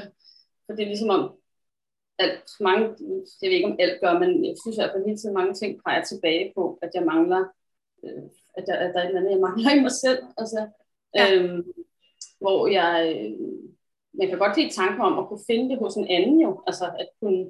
[0.66, 1.36] for det er ligesom om,
[2.18, 2.84] alt, mange,
[3.42, 5.80] jeg ved ikke om alt gør, men jeg synes at der hele tiden mange ting
[5.84, 7.44] peger tilbage på, at jeg mangler,
[8.04, 8.22] øh,
[8.56, 10.22] at, der, at der er et eller andet, jeg mangler i mig selv.
[10.38, 10.68] Altså,
[11.14, 11.34] ja.
[11.34, 11.62] øhm,
[12.40, 12.92] hvor jeg,
[14.20, 16.84] jeg kan godt lide tanken om at kunne finde det hos en anden jo, altså
[16.98, 17.40] at kunne,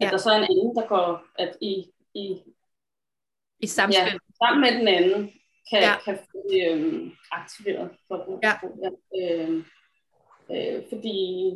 [0.00, 0.10] at ja.
[0.10, 2.42] der så er en anden, der går, at i, i,
[3.60, 4.12] i samspil.
[4.12, 5.30] Ja, sammen med den anden,
[5.70, 5.94] kan, ja.
[6.04, 7.90] kan få det øhm, aktiveret.
[8.08, 8.52] For, ja.
[8.82, 8.90] ja.
[9.20, 9.64] Øh,
[10.50, 11.52] øh, fordi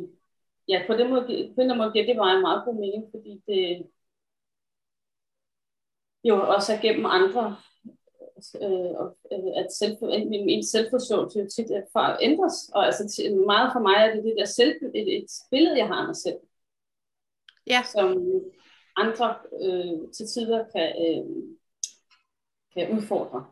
[0.67, 3.87] ja, på den måde, på den måde giver det meget, meget god mening, fordi det
[6.23, 7.55] jo også er gennem andre,
[8.61, 13.03] øh, at selv, min, min selvforståelse jo tit er for ændres, og altså
[13.45, 16.15] meget for mig er det det der selv, et, et billede, jeg har af mig
[16.15, 16.39] selv,
[17.67, 17.81] ja.
[17.83, 18.07] som
[18.95, 21.25] andre øh, til tider kan, øh,
[22.73, 23.45] kan udfordre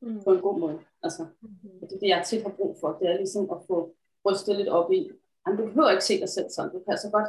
[0.00, 0.20] mm.
[0.24, 0.78] på en god måde.
[1.02, 1.80] Altså, mm-hmm.
[1.80, 3.94] det er det, jeg tit har brug for, det er ligesom at få
[4.26, 5.10] rystet lidt op i,
[5.48, 6.72] Jamen, du behøver ikke se dig selv sådan.
[6.72, 7.28] Du kan altså godt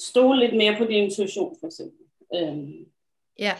[0.00, 1.98] stole lidt mere på din intuition, for eksempel.
[2.34, 2.86] Øhm,
[3.38, 3.54] ja.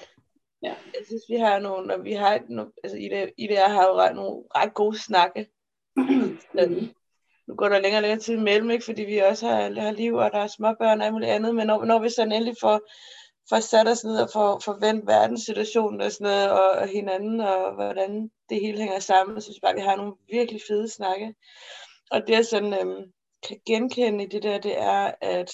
[0.63, 0.75] ja.
[0.95, 3.85] Jeg synes, vi har nogle, og vi har nogle, altså i det, i det har
[3.87, 5.51] jo ret, nogle ret gode snakke.
[5.97, 6.95] mm-hmm.
[7.47, 8.85] Nu går der længere og længere tid imellem, ikke?
[8.85, 11.67] fordi vi også har, har liv, og der er småbørn og alt muligt andet, men
[11.67, 12.81] når, når vi sådan endelig får,
[13.49, 17.75] får sat os ned og får, vendt verdenssituationen og sådan noget, og, og hinanden, og
[17.75, 20.89] hvordan det hele hænger sammen, så synes jeg bare, at vi har nogle virkelig fede
[20.89, 21.35] snakke.
[22.11, 23.13] Og det er sådan, øhm,
[23.49, 25.53] kan genkende i det der, det er, at,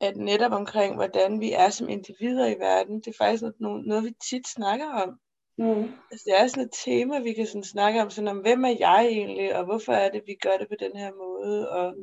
[0.00, 4.04] at netop omkring, hvordan vi er som individer i verden, det er faktisk noget, noget
[4.04, 5.20] vi tit snakker om.
[5.58, 5.92] Mm.
[6.10, 8.76] Altså, det er sådan et tema, vi kan sådan snakke om, sådan om, hvem er
[8.78, 11.94] jeg egentlig, og hvorfor er det, vi gør det på den her måde, og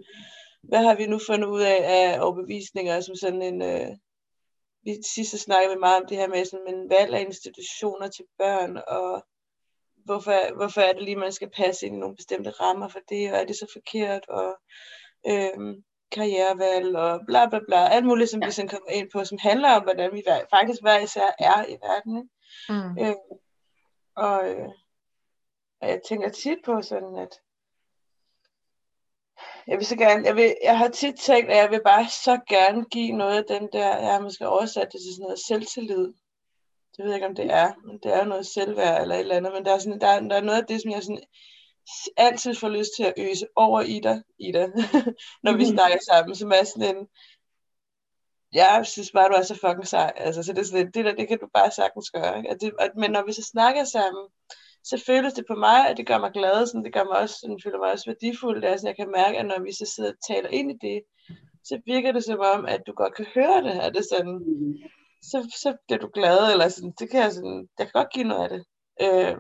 [0.64, 3.88] hvad har vi nu fundet ud af af overbevisninger, som sådan en, øh,
[4.84, 8.26] vi sidst snakkede vi meget om det her med sådan en valg af institutioner til
[8.38, 9.26] børn, og
[10.06, 13.32] hvorfor, hvorfor er det lige, man skal passe ind i nogle bestemte rammer for det,
[13.32, 14.58] og er det så forkert, og
[15.28, 18.46] øhm, karrierevalg, og bla bla bla, alt muligt, som ja.
[18.48, 21.78] vi sådan kommer ind på, som handler om, hvordan vi faktisk hver især er i
[21.82, 22.18] verden.
[22.18, 22.30] Ikke?
[22.70, 23.06] Mm.
[23.06, 23.40] Øhm,
[24.16, 24.70] og, øh,
[25.82, 27.40] og jeg tænker tit på sådan, at
[29.68, 32.40] jeg vil så gerne, jeg, vil, jeg har tit tænkt, at jeg vil bare så
[32.50, 36.14] gerne give noget af den der, jeg har måske oversat det til sådan noget selvtillid,
[36.98, 39.36] det ved jeg ikke, om det er, men det er noget selvværd eller et eller
[39.36, 41.24] andet, men der er, sådan, der, der er noget af det, som jeg sådan
[42.18, 44.68] altid får lyst til at øse over i dig, i dig
[45.44, 45.74] når vi mhm.
[45.74, 47.08] snakker sammen, som er sådan en,
[48.54, 51.16] jeg synes bare, du er så fucking sej, altså, så det er sådan, det der,
[51.16, 52.50] det kan du bare sagtens gøre, ikke?
[52.50, 54.24] At det, at, men når vi så snakker sammen,
[54.84, 57.36] så føles det på mig, at det gør mig glad, sådan, det gør mig også,
[57.42, 59.92] sådan, føler mig også værdifuld, det er sådan, jeg kan mærke, at når vi så
[59.96, 61.02] sidder og taler ind i det,
[61.64, 64.34] så virker det som om, at du godt kan høre det, at det er sådan,
[64.34, 64.74] mhm
[65.32, 68.28] så, så bliver du glad, eller sådan, det kan jeg sådan, jeg kan godt give
[68.28, 68.64] noget af det.
[69.02, 69.38] Øh,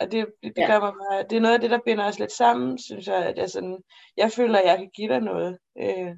[0.00, 0.66] og det, det, det, ja.
[0.66, 3.26] gør mig meget, det er noget af det, der binder os lidt sammen, synes jeg,
[3.26, 3.78] at jeg, sådan,
[4.16, 6.12] jeg føler, at jeg kan give dig noget, øh,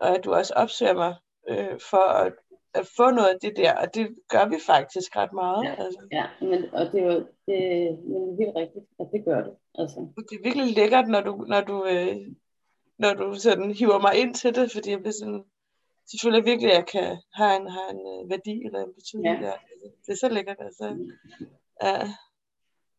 [0.00, 1.14] og at du også opsøger mig
[1.48, 2.32] øh, for at
[2.74, 5.64] at få noget af det der, og det gør vi faktisk ret meget.
[5.64, 6.00] Ja, altså.
[6.12, 9.54] ja men, og det er jo det, det er helt rigtigt, at det gør det.
[9.74, 9.98] Altså.
[10.30, 12.16] Det er virkelig lækkert, når du, når du, øh,
[12.98, 15.44] når du sådan hiver mig ind til det, fordi jeg bliver sådan,
[16.20, 19.46] selvfølgelig virkelig, at jeg kan have en, have en øh, værdi eller en betydning ja.
[19.46, 19.52] der.
[20.06, 20.90] Det er så lækkert, altså.
[20.90, 21.10] Mm.
[21.82, 22.08] Ja.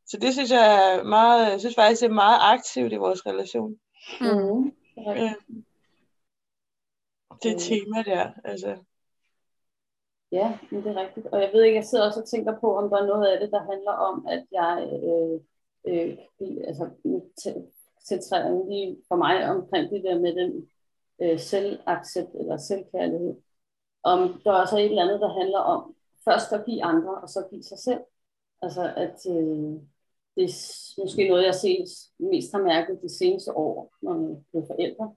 [0.06, 3.26] Så det synes jeg er meget, jeg synes faktisk, det er meget aktivt i vores
[3.26, 3.80] relation.
[4.21, 4.71] Mm.
[4.97, 5.34] Ja.
[7.43, 8.78] Det tema der, altså.
[10.32, 11.28] Ja, det er rigtigt.
[11.28, 13.39] Og jeg ved ikke, jeg sidder også og tænker på, om der er noget af
[13.39, 14.73] det, der handler om, at jeg
[15.04, 15.39] øh,
[15.88, 16.17] øh,
[16.67, 16.89] altså,
[18.08, 20.69] centrerer lige for mig omkring det der med den
[21.21, 23.36] øh, selvaccept eller selvkærlighed.
[24.04, 25.95] Om der er også et eller andet, der handler om
[26.26, 28.02] først at give andre, og så give sig selv.
[28.62, 29.82] Altså at øh,
[30.36, 31.88] det er måske noget, jeg set,
[32.19, 35.15] mest har mærket de seneste år, når man bliver forældre.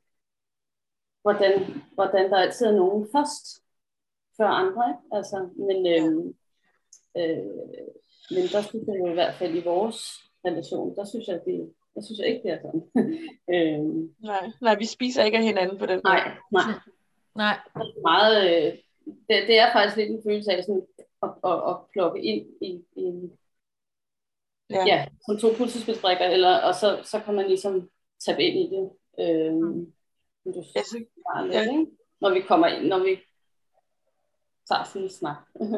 [1.23, 1.53] Hvordan,
[1.95, 3.63] hvordan der altid er nogen først,
[4.37, 4.83] før andre.
[4.89, 5.17] Ikke?
[5.17, 6.17] Altså, men, øh,
[7.17, 7.45] øh,
[8.31, 9.99] men der synes jeg i hvert fald i vores
[10.45, 12.83] relation, der synes jeg, det, jeg synes ikke, det er sådan.
[13.55, 13.85] øh,
[14.19, 16.15] nej, nej, vi spiser ikke af hinanden på den måde.
[16.15, 16.75] Nej, nej.
[17.35, 17.59] nej.
[18.03, 18.73] Meget, øh,
[19.07, 20.87] det, det er faktisk lidt en følelse af sådan,
[21.23, 23.31] at, at, at plukke ind i, i
[24.71, 24.85] ja.
[24.87, 27.91] ja, som to puslespilsbrikker, eller, og så, så kan man ligesom
[28.27, 28.91] tabe ind i det.
[29.21, 29.93] Øh, mm.
[30.45, 31.09] du, jeg synes,
[31.53, 31.65] ja.
[31.65, 31.89] lidt,
[32.21, 33.21] Når vi kommer ind, når vi
[34.69, 35.37] tager sådan en snak.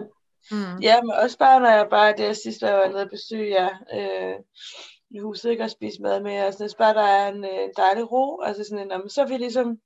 [0.53, 0.79] mm.
[0.83, 3.71] Ja, men også bare, når jeg bare det sidste, jeg var nede og besøge jer
[3.95, 4.45] øh,
[5.11, 8.13] i huset, ikke, og spise mad med jer, sådan, bare der er en øh, dejlig
[8.13, 9.79] ro, altså sådan en, så er vi ligesom,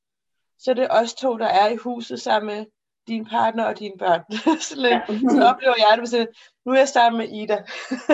[0.58, 2.66] så er det os to, der er i huset sammen med
[3.06, 4.20] din partner og dine børn.
[4.68, 5.00] så, ja.
[5.06, 6.26] så oplever jeg det sådan,
[6.66, 7.64] nu er jeg sammen med Ida.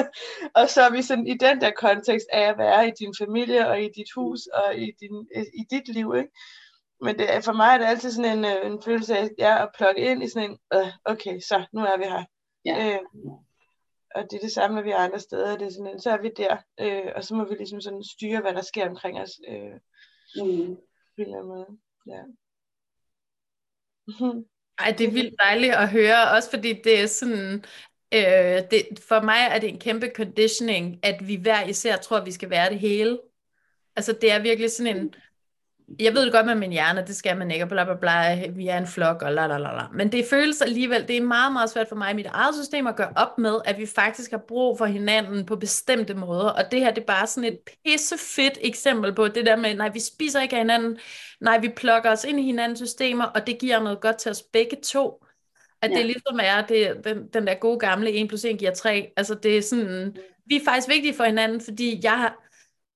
[0.58, 3.68] og så er vi sådan i den der kontekst af at være i din familie
[3.68, 6.14] og i dit hus og i, din, i dit liv.
[6.16, 6.30] Ikke?
[7.00, 9.68] Men det, for mig er det altid sådan en, øh, en følelse af ja, at
[9.76, 12.24] plukke ind i sådan en, øh, okay, så nu er vi her.
[12.64, 12.86] Ja.
[12.86, 13.00] Øh,
[14.14, 15.58] og det er det samme, når vi er andre steder.
[15.58, 18.40] Det er sådan så er vi der, øh, og så må vi ligesom sådan styre,
[18.40, 19.30] hvad der sker omkring os.
[19.48, 19.72] Øh,
[20.44, 20.76] mm.
[21.16, 21.66] På en eller anden måde.
[22.06, 22.22] Ja.
[24.84, 27.64] Ej, det er vildt dejligt at høre, også fordi det er sådan,
[28.14, 32.26] øh, det, for mig er det en kæmpe conditioning, at vi hver især tror, at
[32.26, 33.18] vi skal være det hele.
[33.96, 35.14] Altså det er virkelig sådan en,
[36.00, 38.46] jeg ved det godt med min hjerne, det skal man ikke, og bla bla bla,
[38.48, 39.86] vi er en flok, og la la la la.
[39.94, 42.86] Men det føles alligevel, det er meget, meget svært for mig i mit eget system
[42.86, 46.48] at gøre op med, at vi faktisk har brug for hinanden på bestemte måder.
[46.48, 49.90] Og det her, det er bare sådan et pissefedt eksempel på det der med, nej,
[49.92, 50.98] vi spiser ikke af hinanden,
[51.40, 54.42] nej, vi plukker os ind i hinandens systemer, og det giver noget godt til os
[54.52, 55.24] begge to.
[55.82, 55.96] At ja.
[55.96, 59.12] det ligesom er det, den, den der gode gamle 1 plus 1 giver 3.
[59.16, 62.47] Altså det er sådan, vi er faktisk vigtige for hinanden, fordi jeg har,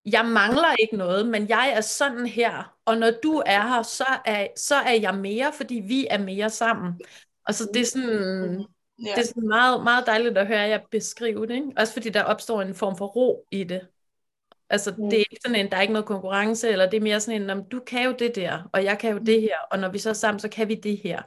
[0.07, 4.07] jeg mangler ikke noget, men jeg er sådan her, og når du er her, så
[4.25, 7.01] er, så er jeg mere, fordi vi er mere sammen.
[7.47, 8.65] Og så det er sådan,
[9.05, 9.11] ja.
[9.11, 11.73] det er sådan meget, meget dejligt at høre jer beskrive det, ikke?
[11.77, 13.81] også fordi der opstår en form for ro i det.
[14.71, 15.11] Altså mm.
[15.11, 17.51] det er ikke sådan en, der er ikke noget konkurrence, eller det er mere sådan
[17.51, 19.99] en, du kan jo det der, og jeg kan jo det her, og når vi
[19.99, 21.23] så er sammen, så kan vi det her.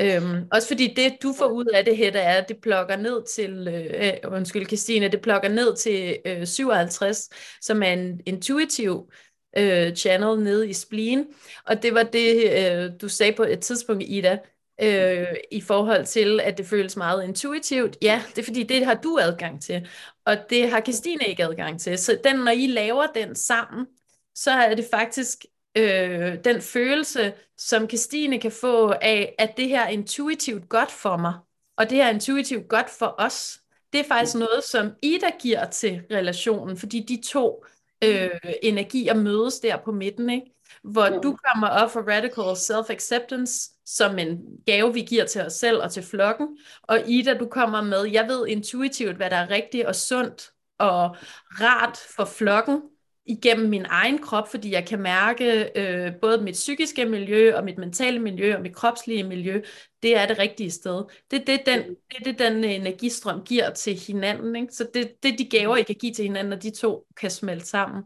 [0.00, 3.22] Øhm, også fordi det, du får ud af det her, er, at det plukker ned
[3.34, 7.28] til, øh, øh, undskyld Christine, det plukker ned til øh, 57,
[7.60, 9.10] som er en intuitiv
[9.58, 11.26] øh, channel nede i spleen.
[11.66, 14.38] Og det var det, øh, du sagde på et tidspunkt, Ida,
[14.82, 17.96] øh, i forhold til, at det føles meget intuitivt.
[18.02, 19.88] Ja, det er fordi, det har du adgang til,
[20.26, 21.98] og det har Christine ikke adgang til.
[21.98, 23.86] Så den, når I laver den sammen,
[24.34, 25.44] så er det faktisk
[25.76, 31.16] øh, den følelse, som Christine kan få af, at det her er intuitivt godt for
[31.16, 31.34] mig,
[31.76, 33.60] og det her er intuitivt godt for os.
[33.92, 37.64] Det er faktisk noget, som Ida giver til relationen, fordi de to
[38.04, 38.30] øh,
[38.62, 40.52] energier mødes der på midten, ikke?
[40.82, 41.18] hvor ja.
[41.18, 45.92] du kommer op for radical self-acceptance som en gave, vi giver til os selv og
[45.92, 49.94] til flokken, og Ida, du kommer med, jeg ved intuitivt, hvad der er rigtigt og
[49.94, 51.16] sundt og
[51.60, 52.82] rart for flokken,
[53.30, 57.78] igennem min egen krop, fordi jeg kan mærke øh, både mit psykiske miljø og mit
[57.78, 59.62] mentale miljø og mit kropslige miljø,
[60.02, 61.04] det er det rigtige sted.
[61.30, 64.56] Det er det, den, det, det, den energistrøm giver til hinanden.
[64.56, 64.74] Ikke?
[64.74, 67.30] Så det, det er de gaver, I kan give til hinanden, når de to kan
[67.30, 68.02] smelte sammen.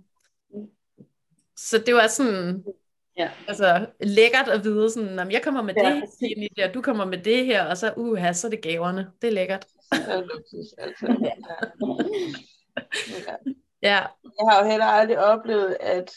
[1.56, 2.64] Så det var sådan
[3.18, 3.30] ja.
[3.48, 7.04] altså, lækkert at vide, sådan, at jeg kommer med ja, det her, og du kommer
[7.04, 9.10] med det her, og så, uha, så er det gaverne.
[9.22, 9.66] Det er lækkert.
[9.92, 11.06] Ja, luksus, altså.
[11.28, 11.34] ja.
[13.28, 13.52] ja.
[13.84, 14.00] Ja.
[14.38, 16.12] Jeg har jo heller aldrig oplevet, at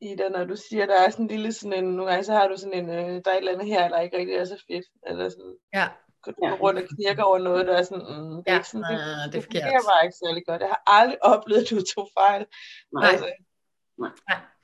[0.00, 2.48] Ida, når du siger, der er sådan en lille sådan en, nogle gange så har
[2.48, 4.64] du sådan en, øh, der er et eller andet her, der ikke rigtig er så
[4.70, 5.88] fedt, eller sådan, ja.
[6.26, 6.54] du ja.
[6.62, 8.58] rundt og knirker over noget, der er sådan, mm, det er ja.
[8.58, 10.60] ikke sådan, det, det, det fungerer bare ikke særlig godt.
[10.60, 12.46] Jeg har aldrig oplevet, at du tog fejl.
[12.92, 13.10] Nej.
[13.10, 13.26] Altså,
[13.98, 14.10] Nej.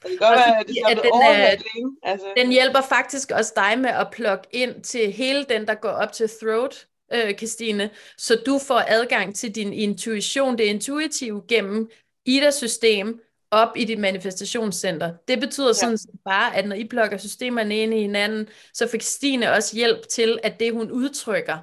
[0.03, 1.99] Det kan godt være, at det er den, overhandling.
[2.03, 2.26] Altså.
[2.36, 6.12] Den hjælper faktisk også dig med at plukke ind til hele den, der går op
[6.12, 11.90] til throat, øh, Christine, så du får adgang til din intuition, det intuitive gennem
[12.26, 13.20] Ida-system
[13.50, 15.14] op i dit manifestationscenter.
[15.28, 15.72] Det betyder ja.
[15.72, 19.76] sådan set bare, at når I plukker systemerne ind i hinanden, så fik Stine også
[19.76, 21.58] hjælp til, at det hun udtrykker,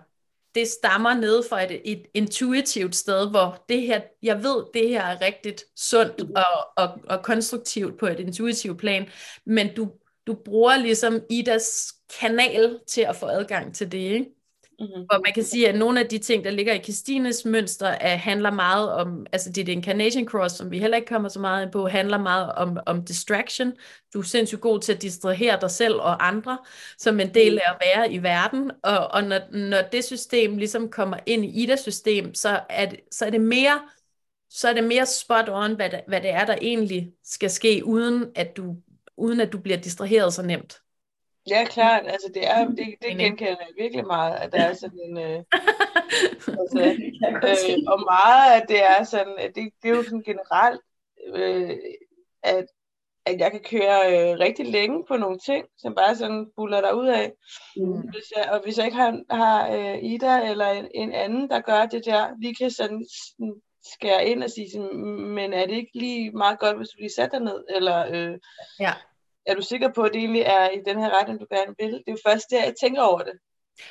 [0.56, 5.02] det stammer ned fra et, et intuitivt sted, hvor det her, jeg ved, det her
[5.02, 9.10] er rigtigt sundt og, og, og konstruktivt på et intuitivt plan,
[9.46, 9.92] men du,
[10.28, 14.41] du bruger ligesom Idas kanal til at få adgang til det, ikke?
[14.80, 15.04] Mm-hmm.
[15.04, 18.16] Hvor man kan sige, at nogle af de ting, der ligger i Christines mønster, er,
[18.16, 21.64] handler meget om, altså det er incarnation cross, som vi heller ikke kommer så meget
[21.64, 23.74] ind på, handler meget om, om distraction.
[24.14, 26.58] Du er sindssygt god til at distrahere dig selv og andre,
[26.98, 28.72] som en del af at være i verden.
[28.84, 33.26] Og, og når, når det system ligesom kommer ind i Ida-system, så er det, så
[33.26, 33.80] er det mere
[34.54, 37.82] så er det mere spot on, hvad det, hvad det er, der egentlig skal ske,
[37.86, 38.76] uden at du,
[39.18, 40.82] uden at du bliver distraheret så nemt.
[41.50, 42.08] Ja, klart.
[42.08, 45.18] Altså, det, er, det, det genkender jeg virkelig meget, at der er sådan en...
[45.18, 45.44] Øh,
[46.62, 46.80] altså,
[47.70, 50.82] øh, og meget at det er sådan, at det, det er jo sådan generelt,
[51.36, 51.78] øh,
[52.44, 52.66] at,
[53.26, 56.94] at jeg kan køre øh, rigtig længe på nogle ting, som bare sådan buller der
[56.94, 57.32] ud af.
[57.78, 58.02] Mm.
[58.02, 61.62] Hvis jeg, og hvis jeg ikke har, har øh, Ida eller en, en anden, der
[61.62, 63.62] gør det der, vi kan sådan, sådan
[63.94, 64.98] skære ind og sige, sådan,
[65.36, 67.64] men er det ikke lige meget godt, hvis du lige sætter ned?
[67.70, 68.40] Eller, øh,
[68.80, 68.94] ja
[69.46, 71.92] er du sikker på, at det egentlig er i den her retning, du gerne vil?
[71.92, 73.34] Det er jo først der, jeg tænker over det.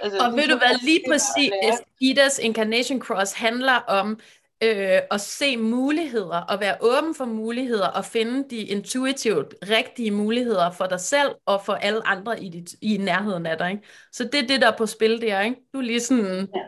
[0.01, 1.53] Altså, og ved du hvad, lige præcis
[2.01, 4.21] Idas Incarnation Cross handler om
[4.63, 10.71] øh, at se muligheder, og være åben for muligheder, og finde de intuitivt rigtige muligheder
[10.71, 13.71] for dig selv, og for alle andre i, dit, i nærheden af dig.
[13.71, 13.83] Ikke?
[14.13, 15.41] Så det er det, der er på spil der.
[15.41, 15.57] Ikke?
[15.73, 16.49] Du er lige sådan...
[16.55, 16.61] Ja.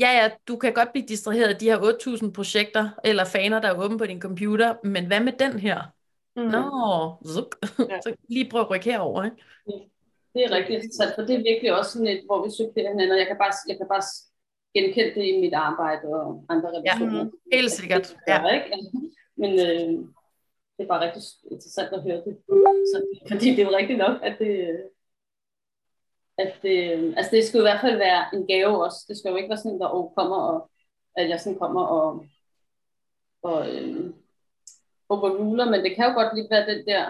[0.00, 1.78] Ja, ja, du kan godt blive distraheret af de her
[2.22, 5.80] 8.000 projekter eller faner, der er åbne på din computer, men hvad med den her?
[6.36, 6.42] Mm.
[6.42, 6.64] Nå,
[7.26, 7.50] zuk.
[7.90, 8.00] Ja.
[8.00, 9.36] så lige prøve at rykke herover, ikke?
[10.34, 13.10] Det er rigtig interessant, for det er virkelig også sådan et, hvor vi supplerer hinanden,
[13.10, 14.04] og jeg kan bare, jeg kan bare
[14.74, 17.18] genkende det i mit arbejde og andre relationer.
[17.18, 17.32] Ja, mm.
[17.52, 18.16] helt sikkert.
[18.28, 18.38] Ja.
[18.54, 18.66] Ikke?
[19.36, 19.90] Men øh,
[20.74, 22.34] det er bare rigtig interessant at høre det.
[22.90, 22.96] Så,
[23.30, 24.52] fordi det er jo rigtigt nok, at det,
[26.38, 26.74] at det,
[27.16, 29.04] altså det skal jo i hvert fald være en gave også.
[29.08, 30.70] Det skal jo ikke være sådan, der kommer og,
[31.16, 32.24] at jeg sådan kommer og,
[33.42, 34.10] og øh,
[35.08, 37.04] overruler, men det kan jo godt lidt være den der,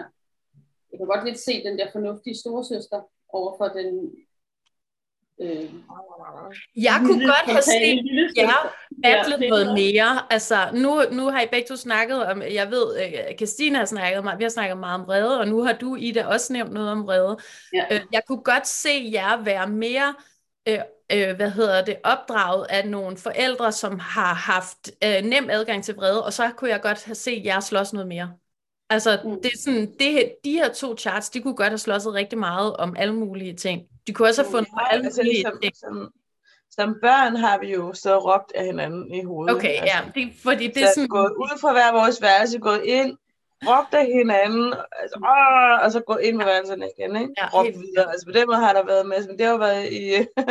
[0.91, 4.11] jeg kan godt lidt se den der fornuftige storesøster over for den
[5.41, 5.69] Øh,
[6.75, 8.05] jeg kunne godt have set
[8.37, 10.33] jer battle ja, noget mere.
[10.33, 14.23] Altså, nu, nu har I begge to snakket om, jeg ved, uh, Christine har snakket
[14.23, 16.89] meget, vi har snakket meget om vrede, og nu har du, Ida, også nævnt noget
[16.89, 17.37] om vrede.
[17.73, 17.85] Ja.
[17.95, 20.15] Uh, jeg kunne godt se jer være mere
[20.69, 20.75] uh,
[21.11, 25.95] øh, hvad hedder det, opdraget af nogle forældre, som har haft øh, nem adgang til
[25.95, 28.33] vrede, og så kunne jeg godt have set jer slås noget mere.
[28.89, 29.41] Altså, mm.
[29.43, 32.77] det er sådan, det, de her to charts, de kunne godt have slåsset rigtig meget
[32.77, 33.81] om alle mulige ting.
[34.07, 35.75] De kunne også have fundet ja, alle altså, mulige som, ting.
[35.75, 36.11] Som,
[36.71, 39.55] som børn har vi jo så råbt af hinanden i hovedet.
[39.55, 41.07] Okay, altså, ja, det, fordi det er sådan...
[41.07, 43.17] gået ud fra hver vores værelse, gået ind,
[43.63, 47.33] råbt af hinanden, altså, åh, og så gået ind med værelserne igen, ikke?
[47.37, 48.11] Ja, råbt videre.
[48.11, 50.05] Altså på den måde har der været med, men det har jo været i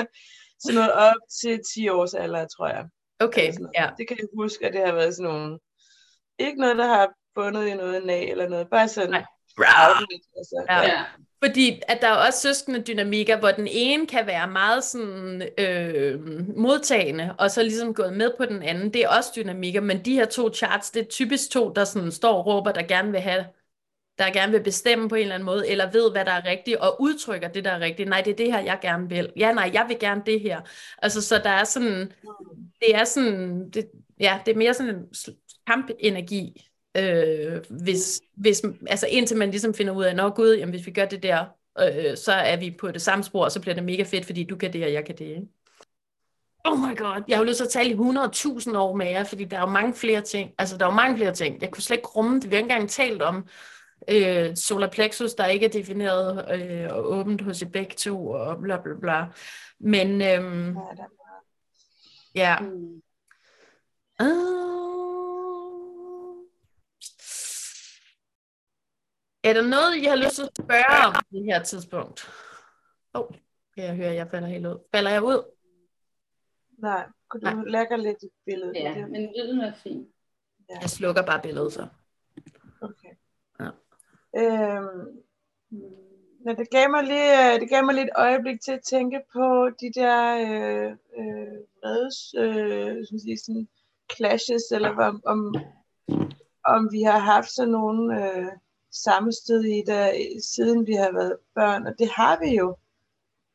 [0.62, 2.84] sådan noget op til 10 års alder, tror jeg.
[3.20, 3.90] Okay, ja.
[3.98, 5.58] Det kan jeg huske, at det har været sådan nogle,
[6.38, 9.24] ikke noget, der har bundet i noget nag eller noget, bare sådan, Nej.
[10.36, 10.80] Altså, ja.
[10.82, 11.04] ja.
[11.44, 16.20] Fordi at der er også søskende dynamikker, hvor den ene kan være meget sådan øh,
[16.56, 18.92] modtagende, og så ligesom gået med på den anden.
[18.92, 22.12] Det er også dynamikker, men de her to charts, det er typisk to, der sådan
[22.12, 23.44] står og råber, der gerne vil have
[24.18, 26.76] der gerne vil bestemme på en eller anden måde, eller ved, hvad der er rigtigt,
[26.76, 28.08] og udtrykker det, der er rigtigt.
[28.08, 29.32] Nej, det er det her, jeg gerne vil.
[29.36, 30.60] Ja, nej, jeg vil gerne det her.
[31.02, 32.12] Altså, så der er sådan,
[32.80, 33.90] det er sådan, det,
[34.20, 35.06] ja, det er mere sådan en
[35.66, 40.86] kampenergi, øh, hvis, hvis, altså indtil man ligesom finder ud af, nå gud, jamen hvis
[40.86, 41.44] vi gør det der,
[41.80, 44.44] øh, så er vi på det samme spor, og så bliver det mega fedt, fordi
[44.44, 45.48] du kan det, og jeg kan det, ikke?
[46.66, 49.24] Oh my god, jeg har jo lyst til at tale i 100.000 år med jer,
[49.24, 50.50] fordi der er jo mange flere ting.
[50.58, 51.62] Altså, der er jo mange flere ting.
[51.62, 52.50] Jeg kunne slet ikke rumme det.
[52.50, 53.48] Vi har ikke engang talt om,
[54.08, 58.58] øh, solar plexus, der ikke er defineret øh, og åbent hos i begge to, og
[58.62, 59.24] bla bla bla.
[59.80, 60.76] Men øhm,
[62.34, 62.58] ja.
[62.58, 63.02] Mm.
[64.22, 64.83] Uh,
[69.44, 72.30] er der noget, I har lyst til at spørge om på det her tidspunkt?
[73.14, 73.34] Åh, oh,
[73.74, 74.78] kan jeg høre, at jeg falder helt ud.
[74.94, 75.42] Falder jeg ud?
[76.78, 77.64] Nej, kunne du Nej.
[77.64, 78.74] lægge lidt i billedet?
[78.74, 80.08] Ja, men lyden er fint.
[80.68, 80.78] Ja.
[80.80, 81.86] Jeg slukker bare billedet så.
[84.36, 85.22] Øhm,
[86.44, 89.68] men det gav, mig lige, øh, det gav mig lidt øjeblik til at tænke på
[89.80, 90.16] de der
[90.46, 93.68] øh, øh, vreds, øh, som siger, sådan
[94.16, 95.54] clashes, eller om, om,
[96.64, 98.52] om vi har haft sådan nogle øh,
[98.94, 102.76] samme sted i det, siden vi har været børn, og det har vi jo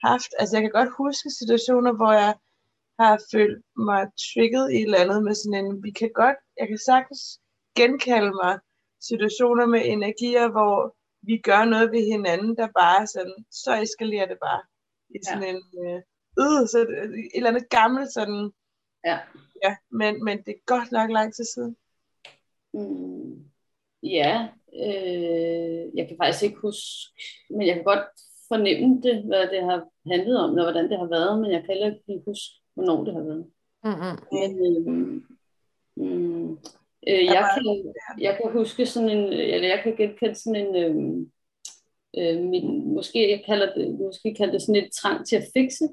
[0.03, 0.31] haft.
[0.39, 2.35] Altså jeg kan godt huske situationer, hvor jeg
[2.99, 6.67] har følt mig trigget i et eller andet med sådan en, vi kan godt, jeg
[6.67, 7.39] kan sagtens
[7.75, 8.59] genkalde mig
[9.01, 14.37] situationer med energier, hvor vi gør noget ved hinanden, der bare sådan, så eskalerer det
[14.41, 14.61] bare
[15.09, 15.49] i sådan ja.
[15.49, 16.01] en, øh,
[16.41, 18.51] øh, så et eller andet gammelt sådan,
[19.05, 19.19] ja,
[19.63, 21.75] ja men, men det er godt nok lang tid siden.
[22.73, 23.45] Mm,
[24.03, 26.89] ja, øh, jeg kan faktisk ikke huske,
[27.49, 28.07] men jeg kan godt
[28.47, 29.79] fornemme det, hvad det har
[30.11, 33.13] handlet om, og hvordan det har været, men jeg kan heller ikke huske, hvornår det
[33.13, 33.45] har været.
[33.83, 34.15] Mm-hmm.
[34.35, 34.81] Men, øh,
[35.95, 36.51] mm,
[37.07, 40.95] øh, jeg, kan, jeg kan huske sådan en, eller jeg kan genkende sådan en, øh,
[42.17, 45.85] øh, min, måske jeg kalder det, måske kalder det sådan et trang til at fikse.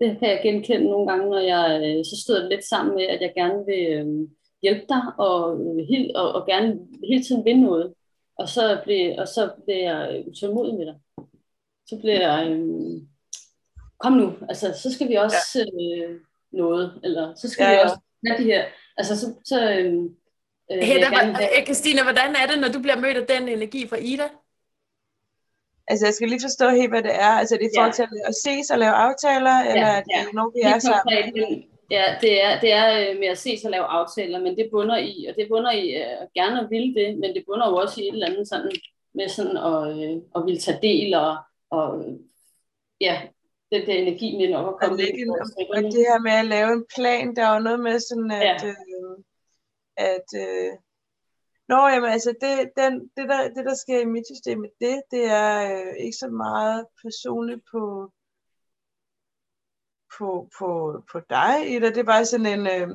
[0.00, 3.20] Det kan jeg genkende nogle gange, når jeg øh, så stod lidt sammen med, at
[3.20, 4.28] jeg gerne vil øh,
[4.62, 6.78] hjælpe dig og, øh, og, og gerne
[7.08, 7.94] hele tiden vinde noget.
[8.38, 10.94] Og så blev, og så blev jeg utålmodig med dig.
[11.86, 13.02] Så blev jeg, øh,
[13.98, 16.06] kom nu, altså så skal vi også ja.
[16.06, 16.20] øh,
[16.52, 17.76] noget, eller så skal ja, ja.
[17.76, 18.64] vi også have de her,
[18.96, 19.94] altså så, så øh,
[20.72, 23.88] øh hey, der, gerne, Christina, hvordan er det, når du bliver mødt af den energi
[23.88, 24.28] fra Ida?
[25.88, 27.34] Altså, jeg skal lige forstå helt, hvad det er.
[27.40, 30.12] Altså, det er i forhold til at ses og lave aftaler, ja, eller er det
[30.16, 30.24] ja.
[30.32, 31.73] noget, vi er sammen?
[31.90, 34.96] Ja, det er, det er øh, med at ses og lave aftaler, men det bunder
[34.96, 38.00] i, og det bunder i uh, gerne at ville det, men det bunder jo også
[38.00, 38.72] i et eller andet sådan,
[39.14, 41.36] med sådan at, uh, at ville tage del, og,
[41.70, 42.04] og
[43.00, 43.22] ja,
[43.72, 45.30] den der energi med nok at komme ind.
[45.76, 48.62] Og det her med at lave en plan, der er jo noget med sådan, at,
[48.62, 48.68] ja.
[48.68, 49.16] øh,
[49.96, 50.72] at øh,
[51.68, 55.02] Nå, jamen altså, det, den, det, der, det der sker i mit system med det,
[55.10, 58.10] det er øh, ikke så meget personligt på,
[60.18, 60.68] på, på,
[61.12, 61.88] på dig, Ida.
[61.88, 62.88] Det er bare sådan en, øh,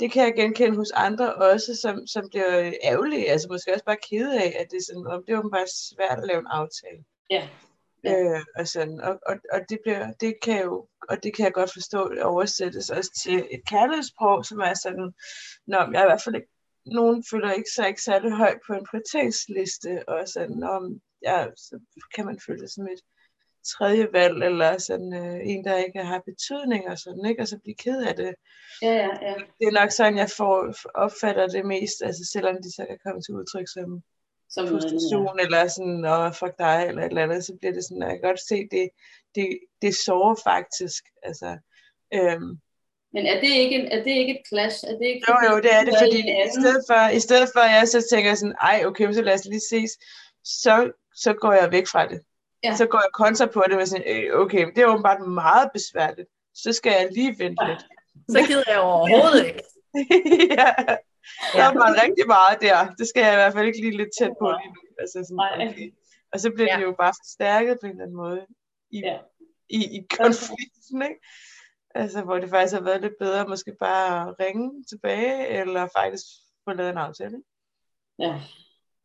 [0.00, 4.06] det kan jeg genkende hos andre også, som, som bliver ærgerlige, altså måske også bare
[4.10, 7.04] kede af, at det er sådan, om det er bare svært at lave en aftale.
[7.30, 7.48] Ja.
[8.06, 11.52] Øh, og, sådan, og, og, og, det bliver, det kan jo, og det kan jeg
[11.52, 15.14] godt forstå, oversættes også til et kærlighedssprog, som er sådan,
[15.66, 16.48] Nå, jeg i hvert fald ikke
[16.86, 21.80] nogen føler ikke sig ikke særlig højt på en prioriteringsliste, og sådan, om, ja, så
[22.14, 23.00] kan man føle det som et
[23.74, 27.42] tredje valg, eller sådan øh, en, der ikke har betydning, og sådan, ikke?
[27.42, 28.34] og så blive ked af det.
[28.82, 29.34] Ja, ja, ja.
[29.58, 33.20] Det er nok sådan, jeg får, opfatter det mest, altså selvom de så kan komme
[33.22, 34.02] til udtryk som,
[34.50, 35.44] som frustration, ja.
[35.44, 38.16] eller sådan, og fuck dig, eller et eller andet, så bliver det sådan, at jeg
[38.18, 38.88] kan godt se, det,
[39.34, 41.50] det, det sårer faktisk, altså,
[42.14, 42.52] øhm,
[43.16, 44.84] men er det ikke, er det ikke et clash?
[44.88, 47.60] Er det ikke, jo, jo, det er det, fordi i stedet, for, i stedet for,
[47.60, 49.90] at jeg så tænker sådan, ej, okay, så lad os lige ses,
[50.44, 52.20] så, så går jeg væk fra det.
[52.64, 52.76] Ja.
[52.76, 56.28] Så går jeg kontra på det med sådan, øh, okay, det er åbenbart meget besværligt,
[56.54, 57.68] så skal jeg lige vente ja.
[57.70, 57.84] lidt.
[58.32, 59.62] Så gider jeg overhovedet ikke.
[60.58, 60.70] ja.
[61.56, 62.94] Der er bare rigtig meget der.
[62.98, 64.80] Det skal jeg i hvert fald ikke lige lidt tæt på lige nu.
[64.98, 65.92] Altså sådan, okay.
[66.32, 66.76] Og så bliver ja.
[66.78, 68.46] det jo bare forstærket på en eller anden måde
[68.90, 69.18] i, ja.
[69.68, 71.20] i, i konflikten, ikke?
[71.94, 76.24] Altså, hvor det faktisk har været lidt bedre, måske bare at ringe tilbage, eller faktisk
[76.64, 77.42] få lavet en aftale.
[78.18, 78.40] Ja.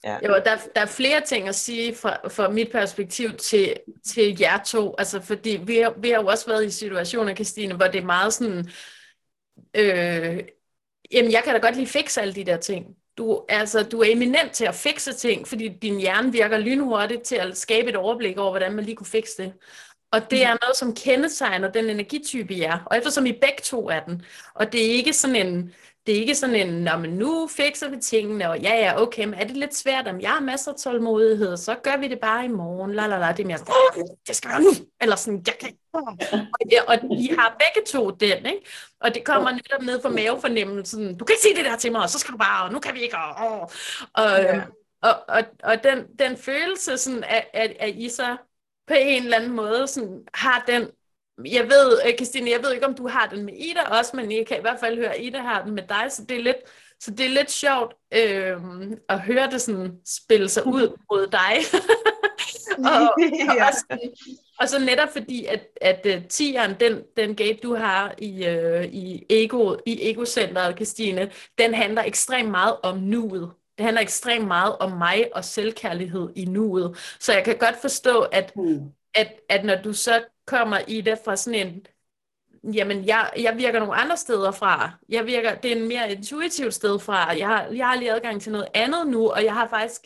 [0.03, 0.17] Ja.
[0.27, 4.63] Jo, der, der er flere ting at sige fra, fra mit perspektiv til, til jer
[4.63, 8.01] to, altså fordi vi har, vi har jo også været i situationer, Christine, hvor det
[8.01, 8.69] er meget sådan,
[9.75, 10.43] øh,
[11.11, 12.85] jamen jeg kan da godt lige fikse alle de der ting.
[13.17, 17.35] Du, altså, du er eminent til at fikse ting, fordi din hjerne virker lynhurtigt til
[17.35, 19.53] at skabe et overblik over, hvordan man lige kunne fikse det.
[20.11, 22.77] Og det er noget, som kendetegner den energitype, I er.
[22.85, 25.73] Og eftersom I begge to er den, og det er ikke sådan en,
[26.05, 29.25] det er ikke sådan en, Nå, men nu fikser vi tingene, og ja, ja, okay,
[29.25, 32.19] men er det lidt svært, om jeg har masser af tålmodighed, så gør vi det
[32.19, 33.73] bare i morgen, la, la, la, det er mere sådan,
[34.27, 34.69] det skal jeg nu,
[35.01, 36.17] eller sådan, jeg kan og,
[36.71, 38.65] ja, og I har begge to den, ikke?
[39.01, 42.01] Og det kommer netop ned fra mavefornemmelsen, du kan ikke sige det der til mig,
[42.01, 43.71] og så skal du bare, og nu kan vi ikke, og,
[44.13, 44.25] og,
[45.01, 48.37] og, og, og den, den følelse, sådan, at, at, at I så
[48.91, 50.87] på en eller anden måde sådan, har den,
[51.45, 54.31] jeg ved, øh, Christine, jeg ved ikke, om du har den med Ida også, men
[54.31, 56.41] jeg kan i hvert fald høre, at Ida har den med dig, så det er
[56.41, 56.57] lidt,
[56.99, 58.57] så det er lidt sjovt øh,
[59.09, 61.57] at høre det sådan spille sig ud mod dig.
[62.91, 63.57] og, og,
[63.89, 63.97] og,
[64.59, 68.85] og så netop fordi, at, at uh, tieren, den, den gate, du har i, uh,
[68.85, 73.51] i, ego, i egocenteret, Christine, den handler ekstremt meget om nuet.
[73.81, 76.97] Det handler ekstremt meget om mig og selvkærlighed i nuet.
[77.19, 78.91] Så jeg kan godt forstå, at, mm.
[79.15, 81.85] at, at når du så kommer i det fra sådan en,
[82.73, 84.91] jamen jeg, jeg virker nogle andre steder fra.
[85.09, 87.31] Jeg virker, det er en mere intuitivt sted fra.
[87.31, 90.01] Jeg har, jeg har lige adgang til noget andet nu, og jeg har faktisk,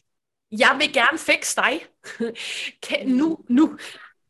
[0.52, 1.86] jeg vil gerne fikse dig.
[2.88, 3.78] kan, nu, nu.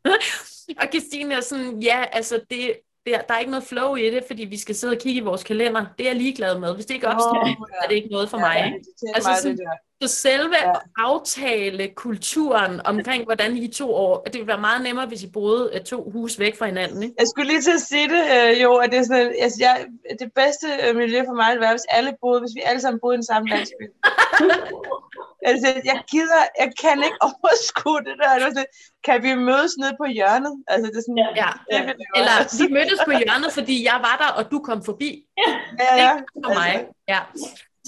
[0.80, 2.72] og Christine er sådan, ja, altså det,
[3.06, 5.24] der, der er ikke noget flow i det, fordi vi skal sidde og kigge i
[5.24, 5.86] vores kalender.
[5.98, 6.74] Det er jeg ligeglad med.
[6.74, 7.84] Hvis det ikke opstår, oh, ja.
[7.84, 8.66] er det ikke noget for ja, mig.
[8.66, 8.78] Ikke?
[8.78, 9.58] Det altså, sådan,
[10.02, 10.72] så selve ja.
[10.96, 15.70] aftale kulturen omkring, hvordan I to år, det ville være meget nemmere, hvis I boede
[15.74, 17.02] øh, to hus væk fra hinanden.
[17.02, 17.14] Ikke?
[17.18, 19.86] Jeg skulle lige til at sige det, øh, jo, at det er sådan, altså, jeg,
[20.20, 23.00] det bedste øh, miljø for mig ville være, hvis alle boede, hvis vi alle sammen
[23.00, 23.84] boede i den samme landsby.
[25.50, 28.34] altså, jeg gider, jeg kan ikke overskue det der.
[28.34, 28.72] Det sådan,
[29.06, 30.54] kan vi mødes nede på hjørnet?
[30.72, 31.50] Altså, det er sådan, ja.
[31.70, 31.80] Det, ja.
[32.18, 35.10] Eller vi mødtes på hjørnet, fordi jeg var der, og du kom forbi.
[35.38, 35.96] Ja, ja.
[36.04, 36.12] ja.
[36.44, 36.72] for mig.
[36.74, 36.94] Altså.
[37.08, 37.20] Ja.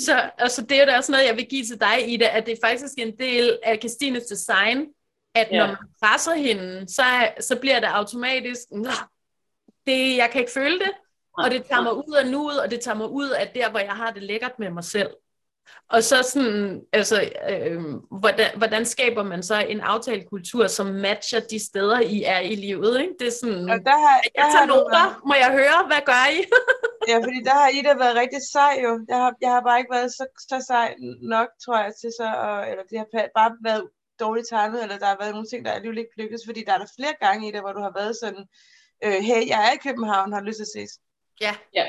[0.04, 2.52] Så altså, det er da også noget, jeg vil give til dig, Ida, at det
[2.52, 4.86] er faktisk en del af Christines design,
[5.34, 5.58] at ja.
[5.58, 7.02] når man presser hende, så,
[7.40, 8.62] så bliver det automatisk,
[9.86, 10.90] det, jeg kan ikke føle det,
[11.38, 13.78] og det tager mig ud af nuet, og det tager mig ud af der, hvor
[13.78, 15.10] jeg har det lækkert med mig selv.
[15.90, 17.82] Og så sådan, altså, øh,
[18.20, 23.00] hvordan, hvordan skaber man så en aftalekultur, som matcher de steder, I er i livet,
[23.00, 23.14] ikke?
[23.18, 26.24] Det er sådan, og der har, der jeg tager noter, må jeg høre, hvad gør
[26.36, 26.40] I?
[27.10, 28.90] ja, fordi der har Ida været rigtig sej jo.
[29.08, 30.94] Jeg har, jeg har bare ikke været så, så sej
[31.34, 33.84] nok, tror jeg, til så, og, eller det har bare været
[34.20, 36.78] dårligt tegnet, eller der har været nogle ting, der alligevel ikke lykkedes, fordi der er
[36.78, 38.44] der flere gange i det, hvor du har været sådan,
[39.04, 40.92] øh, hey, jeg er i København, har lyst til at ses.
[41.40, 41.54] Ja.
[41.74, 41.86] ja.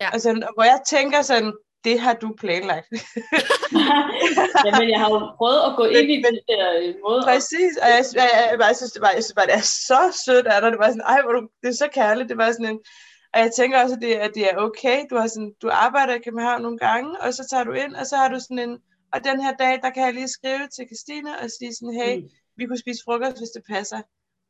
[0.00, 0.08] ja.
[0.12, 1.52] Altså, hvor jeg tænker sådan,
[1.84, 2.88] det har du planlagt.
[4.66, 7.22] Jamen, jeg har jo prøvet at gå ind i den der øh, måde.
[7.30, 10.02] Præcis, og jeg, jeg, jeg, jeg, synes, det var, jeg synes bare, det er så
[10.24, 10.70] sødt af dig.
[10.72, 12.28] Det var sådan, ej, hvor du, det er så kærligt.
[12.28, 12.80] Det var sådan en,
[13.34, 14.98] og jeg tænker også, at det, at det er okay.
[15.10, 18.04] Du, har sådan, du arbejder i København nogle gange, og så tager du ind, og
[18.06, 18.74] så har du sådan en,
[19.14, 22.16] og den her dag, der kan jeg lige skrive til Christine og sige sådan, hey,
[22.16, 22.28] mm.
[22.58, 24.00] vi kunne spise frokost, hvis det passer.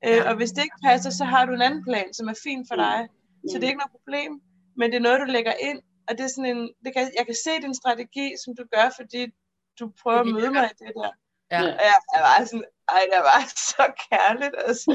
[0.05, 0.18] Øh, ja.
[0.18, 2.62] Øh, og hvis det ikke passer, så har du en anden plan, som er fin
[2.68, 2.83] for mm.
[2.85, 2.99] dig.
[3.09, 3.49] Mm.
[3.49, 4.31] Så det er ikke noget problem,
[4.78, 5.81] men det er noget, du lægger ind,
[6.11, 8.87] og det er sådan en, det kan, jeg kan se din strategi, som du gør,
[8.99, 9.23] fordi
[9.81, 11.13] du prøver at møde mig i det der.
[11.53, 11.61] Ja.
[11.63, 13.41] Og jeg, jeg var sådan, ej, det var
[13.73, 14.91] så kærligt, altså.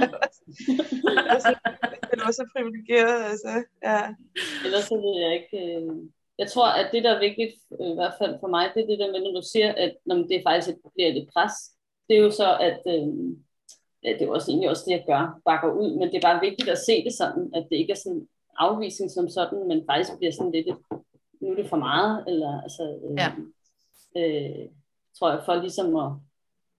[1.33, 1.51] altså
[2.09, 3.53] det var så privilegeret, altså.
[3.89, 4.01] Ja.
[4.65, 5.95] Ellers så ved jeg ikke, øh,
[6.41, 8.87] jeg tror, at det, der er vigtigt, øh, i hvert fald for mig, det er
[8.87, 11.55] det der med, når du siger, at når det er faktisk et, bliver et pres,
[12.07, 13.07] det er jo så, at øh,
[14.03, 16.69] det er også egentlig også det, jeg gør, bakker ud, men det er bare vigtigt
[16.69, 18.27] at se det sådan, at det ikke er sådan
[18.57, 20.67] afvisning som sådan, men faktisk bliver sådan lidt,
[21.41, 23.29] nu er det for meget, eller altså, øh, ja.
[24.17, 24.69] øh,
[25.19, 26.11] tror jeg, for ligesom at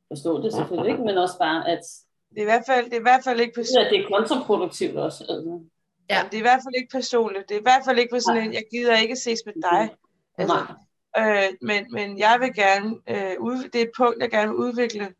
[0.08, 1.82] forstå det selvfølgelig ikke, men også bare, at
[2.30, 3.92] det er i hvert fald, det er i hvert fald ikke personligt.
[3.92, 5.24] Ja, det er kontraproduktivt også.
[5.28, 5.60] Altså.
[6.10, 6.20] Ja.
[6.24, 7.48] det er i hvert fald ikke personligt.
[7.48, 9.82] Det er i hvert fald ikke på sådan en, jeg gider ikke ses med dig.
[10.38, 10.56] Altså,
[11.18, 14.56] øh, men, men jeg vil gerne, øh, ud, det er et punkt, jeg gerne vil
[14.56, 15.14] udvikle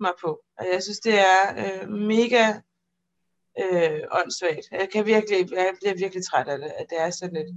[0.00, 0.40] mig på.
[0.58, 2.44] Og jeg synes, det er øh, mega
[3.62, 4.66] øh, åndssvagt.
[4.80, 7.50] Jeg, kan virkelig, jeg bliver virkelig træt af det, at det er sådan lidt,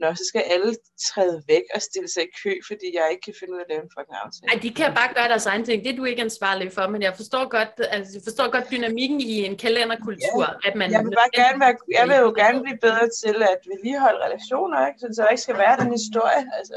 [0.00, 0.70] nå, så skal alle
[1.08, 3.70] træde væk og stille sig i kø, fordi jeg ikke kan finde ud af at
[3.72, 4.46] lave en fucking aftale.
[4.52, 5.76] Ej, de kan bare gøre deres egen ting.
[5.84, 9.20] Det er du ikke ansvarlig for, men jeg forstår godt, altså, jeg forstår godt dynamikken
[9.20, 10.46] i en kalenderkultur.
[10.48, 13.36] Ja, at man, jeg, vil bare gerne være, jeg vil jo gerne blive bedre til
[13.52, 14.98] at vedligeholde relationer, ikke?
[15.00, 16.42] så der ikke skal være den historie.
[16.58, 16.76] Altså,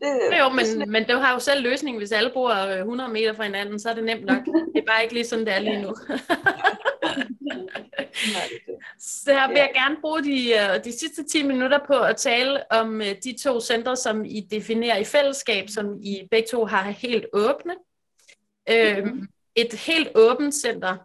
[0.00, 3.32] det, jo, men, det men du har jo selv løsningen, hvis alle bor 100 meter
[3.32, 4.44] fra hinanden, så er det nemt nok.
[4.74, 5.94] Det er bare ikke lige sådan, det er lige nu.
[8.98, 12.72] Så her vil jeg gerne bruge de, øh, de sidste 10 minutter på at tale
[12.72, 16.90] om øh, de to centre, som I definerer i fællesskab, som I begge to har
[16.90, 17.74] helt åbne.
[18.68, 19.28] Mm-hmm.
[19.54, 20.96] Et helt åbent center,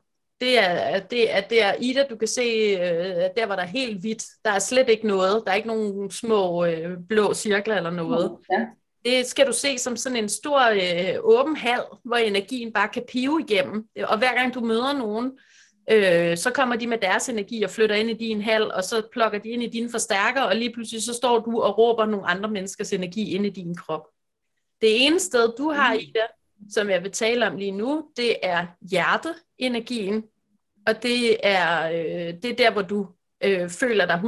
[0.41, 4.01] det er, det, er, det er Ida, du kan se, øh, der var der helt
[4.01, 4.25] hvidt.
[4.45, 5.43] Der er slet ikke noget.
[5.45, 6.65] Der er ikke nogen små
[7.09, 8.37] blå cirkler eller noget.
[8.51, 8.65] Ja.
[9.05, 13.03] Det skal du se som sådan en stor øh, åben hal, hvor energien bare kan
[13.11, 13.87] pive igennem.
[14.03, 15.50] Og hver gang du møder nogen, øh,
[16.37, 19.39] så kommer de med deres energi og flytter ind i din hal, og så plukker
[19.39, 22.49] de ind i dine forstærker, og lige pludselig så står du og råber nogle andre
[22.49, 24.07] menneskers energi ind i din krop.
[24.81, 26.27] Det ene sted, du har i det,
[26.73, 30.23] som jeg vil tale om lige nu, det er hjerteenergien,
[30.87, 33.07] og det er, øh, det er der, hvor du
[33.43, 34.21] øh, føler dig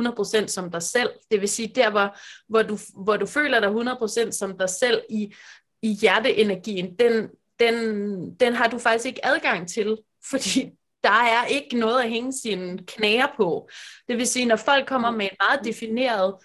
[0.43, 1.09] 100% som dig selv.
[1.31, 2.17] Det vil sige der, hvor,
[2.49, 3.69] hvor, du, hvor du føler dig
[4.27, 5.33] 100% som dig selv i,
[5.81, 7.29] i hjerteenergien, den,
[7.59, 9.97] den, den har du faktisk ikke adgang til,
[10.31, 10.71] fordi
[11.03, 13.69] der er ikke noget at hænge sine knæer på.
[14.07, 16.35] Det vil sige, når folk kommer med en meget defineret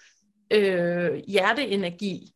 [0.51, 2.33] øh, hjerteenergi,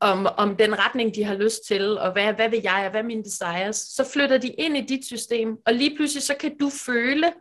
[0.00, 3.00] om, om den retning, de har lyst til, og hvad, hvad vil jeg, og hvad
[3.00, 6.58] er mine desires, så flytter de ind i dit system, og lige pludselig så kan
[6.58, 7.32] du føle,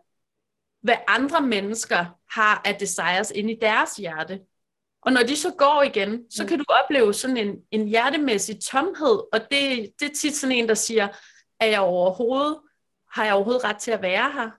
[0.81, 4.39] hvad andre mennesker har af desires inde i deres hjerte.
[5.01, 9.19] Og når de så går igen, så kan du opleve sådan en, en hjertemæssig tomhed,
[9.33, 11.07] og det, det er tit sådan en, der siger,
[11.59, 12.57] er jeg overhovedet
[13.11, 14.49] har jeg overhovedet ret til at være her?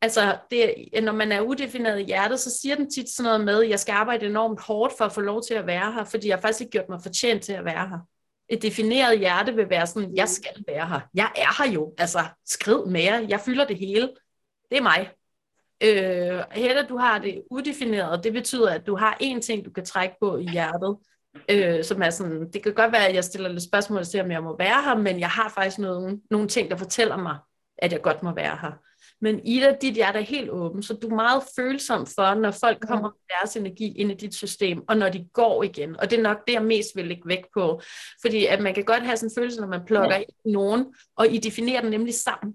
[0.00, 3.64] Altså, det, når man er udefineret i hjertet, så siger den tit sådan noget med,
[3.64, 6.28] at jeg skal arbejde enormt hårdt for at få lov til at være her, fordi
[6.28, 7.98] jeg har faktisk ikke gjort mig fortjent til at være her.
[8.48, 11.00] Et defineret hjerte vil være sådan, jeg skal være her.
[11.14, 11.94] Jeg er her jo.
[11.98, 13.26] Altså, skriv mere.
[13.28, 14.10] Jeg fylder det hele.
[14.70, 15.10] Det er mig.
[15.80, 19.84] Øh, heller du har det udefineret, det betyder, at du har én ting, du kan
[19.84, 20.96] trække på i hjertet,
[21.48, 24.30] øh, som er sådan, det kan godt være, at jeg stiller lidt spørgsmål til, om
[24.30, 27.36] jeg må være her, men jeg har faktisk nogle, nogle ting, der fortæller mig,
[27.78, 28.72] at jeg godt må være her.
[29.20, 32.88] Men Ida, dit hjerte er helt åben, så du er meget følsom for, når folk
[32.88, 36.00] kommer med deres energi ind i dit system, og når de går igen.
[36.00, 37.80] Og det er nok det, jeg mest vil lægge vægt på.
[38.22, 40.22] Fordi at man kan godt have sådan en følelse, når man plukker ja.
[40.44, 42.54] nogen, og I definerer den nemlig sammen.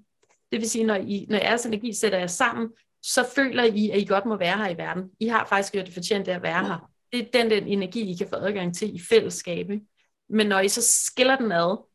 [0.51, 2.69] Det vil sige, når, I, når jeres energi sætter jer sammen,
[3.03, 5.03] så føler I, at I godt må være her i verden.
[5.19, 6.89] I har faktisk gjort det fortjent at være her.
[7.11, 9.81] Det er den, den energi, I kan få adgang til i fællesskabet.
[10.29, 11.85] Men når I så skiller den ad,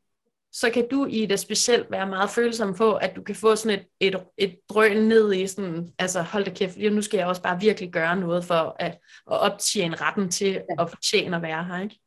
[0.55, 3.79] så kan du i det specielt være meget følsom på, at du kan få sådan
[3.79, 7.43] et, et, et drøn ned i sådan, altså hold da kæft, nu skal jeg også
[7.43, 8.99] bare virkelig gøre noget for at,
[9.31, 11.83] at optjene retten til at fortjene at være her.
[11.83, 12.01] Ikke?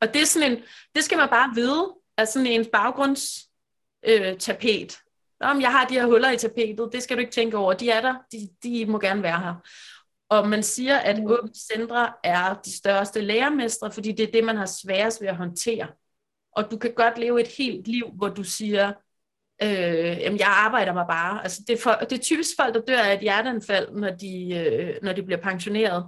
[0.00, 0.58] Og det er sådan en,
[0.94, 4.98] det skal man bare vide, at sådan en baggrundstapet,
[5.42, 7.72] øh, om jeg har de her huller i tapetet, det skal du ikke tænke over,
[7.72, 9.54] de er der, de, de må gerne være her.
[10.28, 11.30] Og man siger, at mm.
[11.30, 15.36] åbne centre er de største lærermestre, fordi det er det, man har sværest ved at
[15.36, 15.86] håndtere.
[16.56, 18.92] Og du kan godt leve et helt liv, hvor du siger,
[19.62, 21.42] øh, jamen jeg arbejder mig bare.
[21.42, 24.54] Altså det, er for, det er typisk folk, der dør af et hjerteanfald, når de,
[24.54, 26.04] øh, når de bliver pensioneret.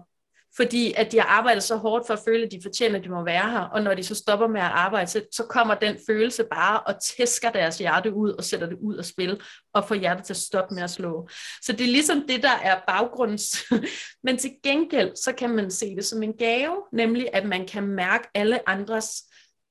[0.56, 3.08] Fordi at de har arbejdet så hårdt for at føle, at de fortjener, at de
[3.08, 3.60] må være her.
[3.60, 6.94] Og når de så stopper med at arbejde, så, så kommer den følelse bare og
[7.02, 9.40] tæsker deres hjerte ud og sætter det ud af spil
[9.74, 11.28] og får hjertet til at stoppe med at slå.
[11.62, 13.56] Så det er ligesom det, der er baggrunds.
[14.24, 17.82] Men til gengæld, så kan man se det som en gave, nemlig at man kan
[17.86, 19.22] mærke alle andres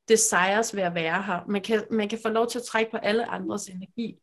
[0.09, 1.39] desires ved at være her.
[1.47, 4.15] Man kan, man kan få lov til at trække på alle andres energi.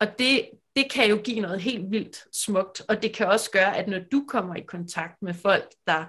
[0.00, 3.76] Og det, det kan jo give noget helt vildt smukt, og det kan også gøre,
[3.76, 6.04] at når du kommer i kontakt med folk, der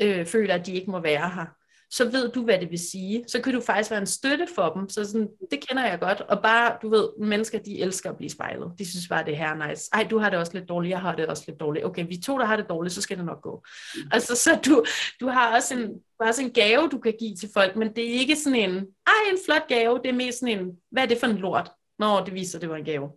[0.00, 1.46] øh, føler, at de ikke må være her,
[1.92, 3.24] så ved du, hvad det vil sige.
[3.28, 4.88] Så kan du faktisk være en støtte for dem.
[4.88, 6.20] Så sådan, det kender jeg godt.
[6.20, 8.72] Og bare, du ved, mennesker, de elsker at blive spejlet.
[8.78, 9.90] De synes bare, det her er nice.
[9.92, 11.84] Ej, du har det også lidt dårligt, jeg har det også lidt dårligt.
[11.84, 13.64] Okay, vi to, der har det dårligt, så skal det nok gå.
[14.10, 14.84] Altså, så du,
[15.20, 17.96] du har også en, du har også en gave, du kan give til folk, men
[17.96, 19.98] det er ikke sådan en, ej, en flot gave.
[19.98, 21.70] Det er mere sådan en, hvad er det for en lort?
[21.98, 23.10] Når det viser, det var en gave.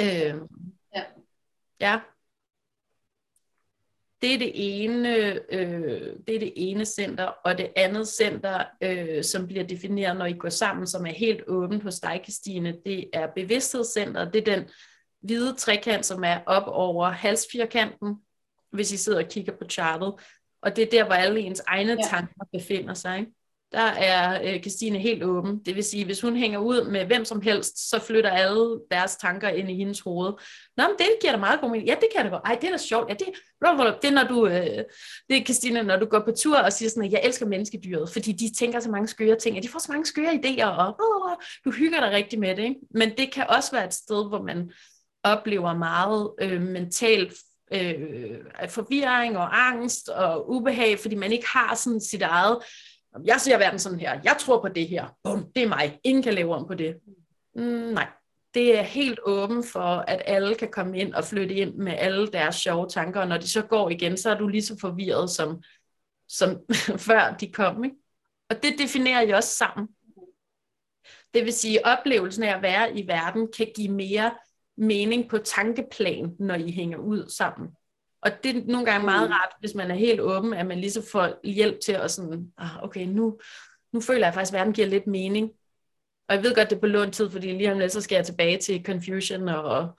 [0.00, 0.40] Øh,
[0.94, 1.02] ja.
[1.80, 2.00] Ja,
[4.22, 5.08] det er det ene,
[5.52, 10.26] øh, det er det ene center, og det andet center, øh, som bliver defineret, når
[10.26, 14.32] I går sammen, som er helt åbent hos dig, Christine, det er bevidsthedscenteret.
[14.32, 14.68] Det er den
[15.20, 18.16] hvide trekant, som er op over halsfirkanten,
[18.72, 20.14] hvis I sidder og kigger på chartet.
[20.62, 22.08] Og det er der, hvor alle ens egne ja.
[22.10, 23.18] tanker befinder sig.
[23.18, 23.32] Ikke?
[23.72, 25.58] Der er øh, Christine helt åben.
[25.66, 29.16] Det vil sige, hvis hun hænger ud med hvem som helst, så flytter alle deres
[29.16, 30.32] tanker ind i hendes hoved.
[30.76, 31.88] Nå, men det giver da meget god mening.
[31.88, 32.42] Ja, det kan det godt.
[32.44, 33.08] Ej, det er da sjovt.
[33.08, 33.26] Ja, det,
[34.02, 34.84] det er, når du, øh,
[35.28, 38.10] det er Christine, når du går på tur og siger sådan, at jeg elsker menneskedyret,
[38.10, 40.88] fordi de tænker så mange skøre ting, og de får så mange skøre idéer, og
[40.88, 42.62] øh, du hygger dig rigtig med det.
[42.62, 42.80] Ikke?
[42.94, 44.70] Men det kan også være et sted, hvor man
[45.24, 47.34] oplever meget øh, mentalt
[47.72, 52.58] øh, forvirring og angst og ubehag, fordi man ikke har sådan sit eget
[53.24, 56.22] jeg ser verden sådan her, jeg tror på det her, Bum, det er mig, ingen
[56.22, 56.96] kan lave om på det.
[57.54, 58.08] Mm, nej,
[58.54, 62.26] det er helt åben for, at alle kan komme ind og flytte ind med alle
[62.26, 65.30] deres sjove tanker, og når de så går igen, så er du lige så forvirret,
[65.30, 65.62] som,
[66.28, 66.60] som
[67.08, 67.84] før de kom.
[67.84, 67.96] Ikke?
[68.50, 69.88] Og det definerer jeg også sammen.
[71.34, 74.34] Det vil sige, at oplevelsen af at være i verden kan give mere
[74.76, 77.68] mening på tankeplan, når I hænger ud sammen.
[78.22, 79.32] Og det er nogle gange meget mm.
[79.32, 82.52] rart, hvis man er helt åben, at man lige så får hjælp til at sådan,
[82.58, 83.38] ah, okay, nu,
[83.92, 85.50] nu føler jeg faktisk, at verden giver lidt mening.
[86.28, 88.16] Og jeg ved godt, det er på lånt tid, fordi lige om lidt, så skal
[88.16, 89.98] jeg tilbage til Confusion og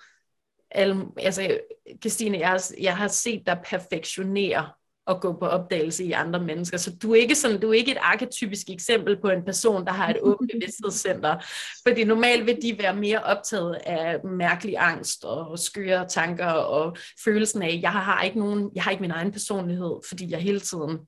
[0.71, 1.59] alle, altså,
[2.01, 4.69] Christine, jeg, jeg har set dig perfektionere
[5.09, 6.77] at gå på opdagelse i andre mennesker.
[6.77, 9.91] Så du er ikke sådan, du er ikke et arketypisk eksempel på en person, der
[9.91, 11.45] har et åbent bevidsthedscenter.
[11.87, 17.61] Fordi normalt vil de være mere optaget af mærkelig angst og skøre tanker og følelsen
[17.61, 20.99] af, jeg har ikke nogen, jeg har ikke min egen personlighed, fordi jeg hele tiden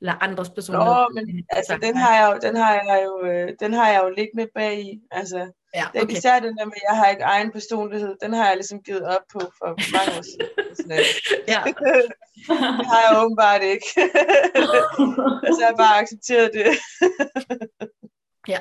[0.00, 0.94] lader andres personlighed.
[0.94, 4.00] Nå, men altså, den har jeg jo, den har jeg jo, øh, den har jeg
[4.04, 5.00] jo liggende bag i.
[5.10, 6.00] Altså, Ja, okay.
[6.00, 8.82] det, især den der med, at jeg har ikke egen personlighed, den har jeg ligesom
[8.82, 10.90] givet op på for mange år siden.
[11.54, 11.62] ja.
[12.78, 13.86] det har jeg åbenbart ikke.
[15.56, 16.66] så jeg bare accepteret det.
[18.48, 18.58] ja.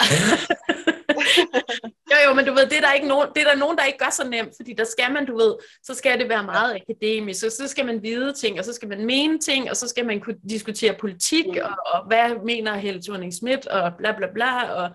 [2.11, 3.83] jo, jo, men du ved, det er, der ikke nogen, det er der nogen, der
[3.83, 6.81] ikke gør så nemt, fordi der skal man, du ved, så skal det være meget
[6.81, 9.87] akademisk, og så skal man vide ting, og så skal man mene ting, og så
[9.87, 11.59] skal man kunne diskutere politik, mm.
[11.63, 14.89] og, og hvad mener Helle thorning Schmidt, og bla bla bla, og,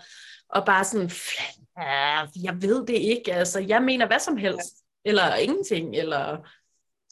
[0.48, 1.10] og bare sådan,
[1.80, 4.74] ja, jeg ved det ikke, altså, jeg mener hvad som helst,
[5.04, 5.10] ja.
[5.10, 6.38] eller ingenting, eller...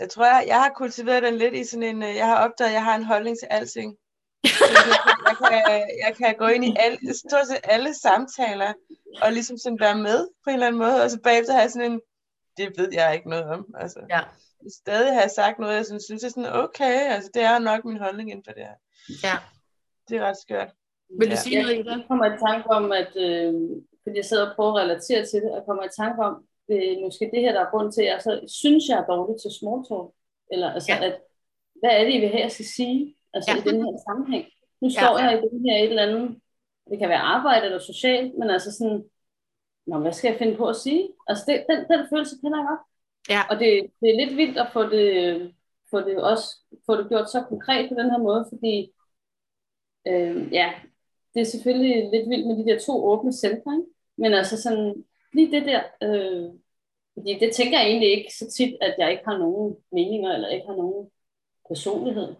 [0.01, 2.69] Jeg tror, jeg, jeg har kultiveret den lidt i sådan en, øh, jeg har opdaget,
[2.69, 3.97] at jeg har en holdning til alting.
[4.45, 5.63] jeg, kan,
[6.07, 8.73] jeg kan gå ind i alle, stort set alle samtaler,
[9.23, 11.71] og ligesom sådan være med på en eller anden måde, og så bagefter har jeg
[11.71, 12.01] sådan en,
[12.57, 13.67] det ved jeg ikke noget om.
[13.79, 14.21] Altså, ja.
[14.63, 17.85] Jeg stadig har sagt noget, jeg synes, synes er sådan, okay, altså det er nok
[17.85, 18.75] min holdning inden for det her.
[19.29, 19.37] Ja.
[20.09, 20.71] Det er ret skørt.
[21.19, 21.41] Vil du ja.
[21.41, 21.87] sige noget i det?
[21.87, 23.55] Jeg kommer i tanke om, at øh,
[24.09, 26.35] fordi jeg sidder og prøver at relatere til det, og kommer i tanke om,
[26.69, 28.33] det er måske det her, der er grund til, at så
[28.63, 30.09] synes, jeg er dårlig til small talk.
[30.53, 31.05] Eller altså, ja.
[31.07, 31.15] at,
[31.81, 33.15] hvad er det, I vil have, jeg skal sige?
[33.35, 33.57] Altså ja.
[33.59, 34.45] i den her sammenhæng.
[34.81, 35.25] Nu står ja.
[35.25, 36.27] jeg i den her et eller andet,
[36.91, 39.05] det kan være arbejde eller socialt, men altså sådan,
[39.89, 41.09] Nå, hvad skal jeg finde på at sige?
[41.29, 42.81] Altså det, den, den følelse kender jeg godt.
[43.35, 43.43] Ja.
[43.51, 45.55] Og det, det er lidt vildt at få det,
[45.91, 46.47] få det også
[46.87, 48.93] få det gjort så konkret på den her måde, fordi
[50.09, 50.73] øh, ja,
[51.35, 53.91] det er selvfølgelig lidt vildt med de der to åbne centre, ikke?
[54.19, 56.51] Men altså sådan, lige det der, øh,
[57.15, 60.49] fordi det tænker jeg egentlig ikke så tit, at jeg ikke har nogen meninger, eller
[60.49, 61.11] ikke har nogen
[61.69, 62.35] personlighed,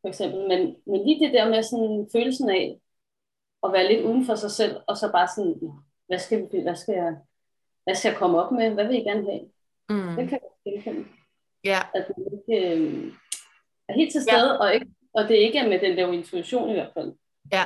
[0.00, 2.80] for eksempel, men, men lige det der med sådan følelsen af
[3.64, 5.54] at være lidt uden for sig selv, og så bare sådan,
[6.06, 7.16] hvad skal, vi, hvad skal, jeg,
[7.84, 9.40] hvad skal jeg komme op med, hvad vil I gerne have?
[9.88, 10.16] Mm.
[10.16, 11.08] Det kan jeg genkende.
[11.64, 11.78] Ja.
[11.94, 13.12] At man ikke øh,
[13.88, 14.58] er helt til stede, ja.
[14.58, 17.12] og, ikke, og det ikke er med den der intuition i hvert fald.
[17.52, 17.62] Ja.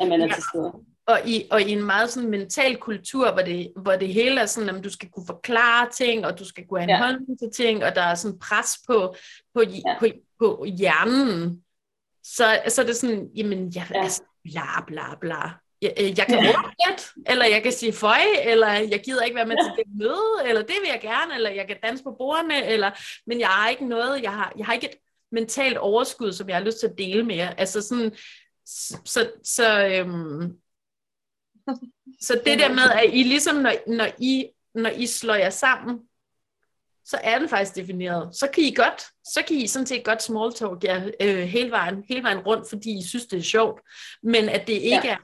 [0.00, 0.32] At man er ja.
[0.32, 0.72] til stede.
[1.08, 4.46] Og i, og i en meget sådan mental kultur, hvor det, hvor det hele er
[4.46, 6.98] sådan, at du skal kunne forklare ting, og du skal kunne have en ja.
[6.98, 9.14] holdning til ting, og der er sådan pres på,
[9.54, 9.98] på, ja.
[9.98, 10.06] på,
[10.38, 11.62] på hjernen,
[12.24, 14.02] så, så er det sådan, jamen, jeg, ja.
[14.02, 15.50] altså, bla bla bla.
[15.82, 19.36] Jeg, øh, jeg kan råbe lidt, eller jeg kan sige føj, eller jeg gider ikke
[19.36, 22.14] være med til det møde, eller det vil jeg gerne, eller jeg kan danse på
[22.18, 22.90] bordene, eller,
[23.26, 24.96] men jeg har ikke noget, jeg har, jeg har ikke et
[25.32, 27.50] mentalt overskud, som jeg har lyst til at dele med jer.
[27.50, 28.12] Altså sådan,
[29.04, 30.58] så, så, øhm,
[32.20, 35.98] så det der med, at I ligesom, når, når, I, når I slår jer sammen,
[37.04, 38.36] så er den faktisk defineret.
[38.36, 41.70] Så kan I godt, så kan I sådan set godt small talk ja, øh, hele,
[41.70, 43.80] vejen, hele vejen rundt, fordi I synes, det er sjovt.
[44.22, 45.12] Men at det ikke ja.
[45.12, 45.16] er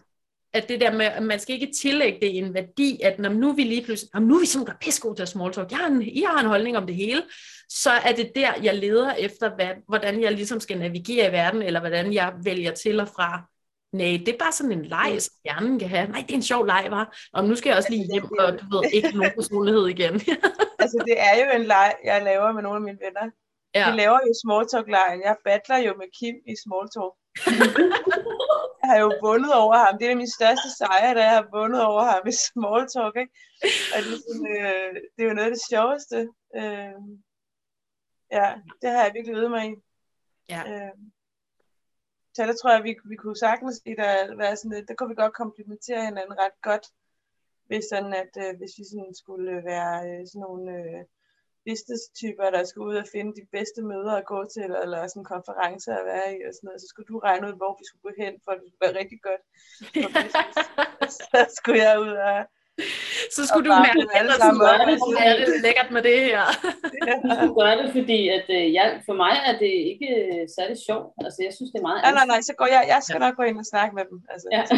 [0.55, 3.53] at det der med, at man skal ikke tillægge det en værdi, at når nu
[3.53, 5.87] vi lige pludselig, nu er vi simpelthen pisse gode til at small talk, jeg har,
[5.87, 7.23] en, jeg har en holdning om det hele,
[7.69, 11.63] så er det der, jeg leder efter, hvad, hvordan jeg ligesom skal navigere i verden,
[11.63, 13.43] eller hvordan jeg vælger til og fra.
[13.99, 16.07] Nej, det er bare sådan en leg, som hjernen kan have.
[16.09, 17.07] Nej, det er en sjov leg, var.
[17.33, 20.15] Og nu skal jeg også lige hjem, og du ved, ikke nogen personlighed igen.
[20.83, 23.27] altså, det er jo en leg, jeg laver med nogle af mine venner.
[23.75, 23.91] Ja.
[23.91, 27.15] Vi laver jo small talk lejen Jeg battler jo med Kim i small talk.
[28.81, 29.99] jeg har jo vundet over ham.
[29.99, 33.15] Det er min største sejr, da jeg har vundet over ham i small talk.
[33.23, 33.33] Ikke?
[33.95, 36.19] Og det, er sådan, øh, det er jo noget af det sjoveste.
[36.61, 36.99] Øh,
[38.39, 38.49] ja,
[38.81, 39.75] det har jeg virkelig øvet mig i.
[40.55, 40.61] Ja.
[40.71, 40.95] Øh,
[42.35, 45.15] så der tror jeg, vi, vi kunne sagtens i der, være sådan, der kunne vi
[45.15, 46.87] godt komplementere hinanden ret godt.
[47.67, 51.03] Hvis, sådan, at, øh, hvis vi sådan skulle være øh, sådan nogle øh,
[51.69, 55.95] business-typer, der skulle ud og finde de bedste møder at gå til, eller sådan konferencer
[55.97, 58.13] at være i, og sådan noget, så skulle du regne ud, hvor vi skulle gå
[58.23, 59.43] hen, for det skulle være rigtig godt
[59.95, 62.39] for så skulle jeg ud og
[63.37, 64.29] så skulle og du mærke, at
[65.07, 66.43] det er det lækkert med det her.
[67.09, 67.15] ja.
[67.43, 70.09] Du gøre det, fordi at, uh, jeg, for mig er det ikke
[70.57, 71.09] særlig sjovt.
[71.27, 72.01] Altså, jeg synes, det er meget...
[72.07, 74.19] Ja, nej, nej, så går jeg, jeg skal nok gå ind og snakke med dem.
[74.33, 74.61] Altså, ja.
[74.67, 74.75] så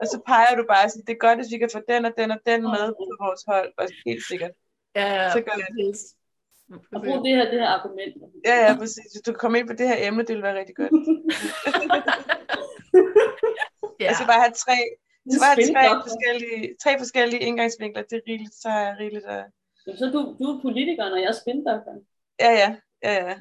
[0.00, 2.12] og så peger du bare, at det er godt, hvis vi kan få den og
[2.20, 4.52] den og den med på vores hold, og helt sikkert.
[4.98, 5.96] Ja, ja, så gør jeg det.
[6.94, 8.14] Og brug det her, det her argument.
[8.48, 9.08] Ja, ja, præcis.
[9.12, 10.92] Hvis du kan komme ind på det her emne, det vil være rigtig godt.
[14.00, 14.06] ja.
[14.10, 14.78] Altså bare have tre,
[15.42, 19.44] bare have tre forskellige, tre forskellige indgangsvinkler, det er rigeligt, så er rigeligt at...
[19.98, 21.94] Så du, du er politiker, når jeg er spindoktor.
[22.40, 23.36] Ja, ja, ja, ja.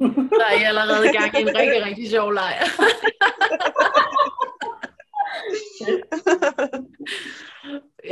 [0.40, 2.54] Der er I allerede i gang i en rigtig, rigtig sjov leg.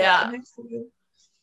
[0.02, 0.16] ja.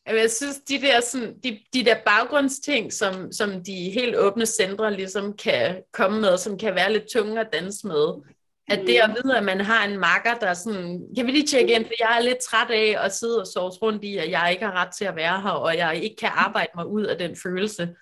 [0.08, 4.94] Jeg synes, de der, sådan, de, de der baggrundsting, som, som de helt åbne centre
[4.94, 8.35] ligesom kan komme med, som kan være lidt tunge at danse med,
[8.68, 11.74] at det at vide, at man har en makker, der sådan, kan vi lige tjekke
[11.74, 14.52] ind, for jeg er lidt træt af at sidde og sove rundt i, at jeg
[14.52, 17.18] ikke har ret til at være her, og jeg ikke kan arbejde mig ud af
[17.18, 17.96] den følelse.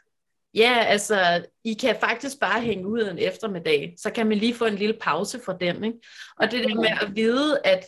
[0.55, 4.65] Ja, altså, I kan faktisk bare hænge ud en eftermiddag, så kan man lige få
[4.65, 5.83] en lille pause fra dem.
[5.83, 5.97] Ikke?
[6.39, 7.85] Og det der med at vide, at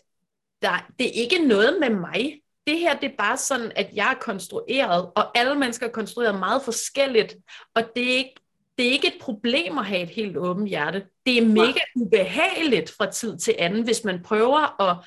[0.61, 4.11] der, det er ikke noget med mig, det her det er bare sådan, at jeg
[4.11, 7.35] er konstrueret, og alle mennesker er konstrueret meget forskelligt,
[7.75, 8.35] og det er ikke,
[8.77, 11.05] det er ikke et problem at have et helt åbent hjerte.
[11.25, 14.97] Det er mega ubehageligt fra tid til anden, hvis man prøver at,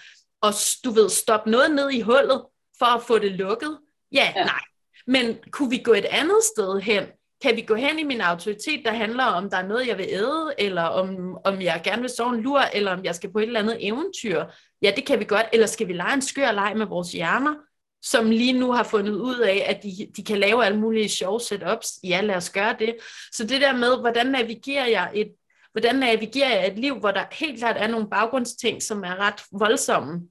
[0.42, 0.54] at
[0.84, 2.42] du ved, stoppe noget ned i hullet
[2.78, 3.78] for at få det lukket.
[4.12, 4.60] Ja, ja, nej.
[5.06, 7.04] Men kunne vi gå et andet sted hen?
[7.42, 10.06] Kan vi gå hen i min autoritet, der handler om, der er noget, jeg vil
[10.08, 13.38] æde, eller om, om jeg gerne vil sove en lur, eller om jeg skal på
[13.38, 14.44] et eller andet eventyr?
[14.82, 15.46] Ja, det kan vi godt.
[15.52, 17.54] Eller skal vi lege en skør leg med vores hjerner,
[18.02, 21.40] som lige nu har fundet ud af, at de, de kan lave alle mulige sjove
[21.40, 21.98] setups?
[22.04, 22.96] Ja, lad os gøre det.
[23.32, 25.34] Så det der med, hvordan navigerer jeg et,
[25.72, 29.42] hvordan navigerer jeg et liv, hvor der helt klart er nogle baggrundsting, som er ret
[29.52, 30.28] voldsomme,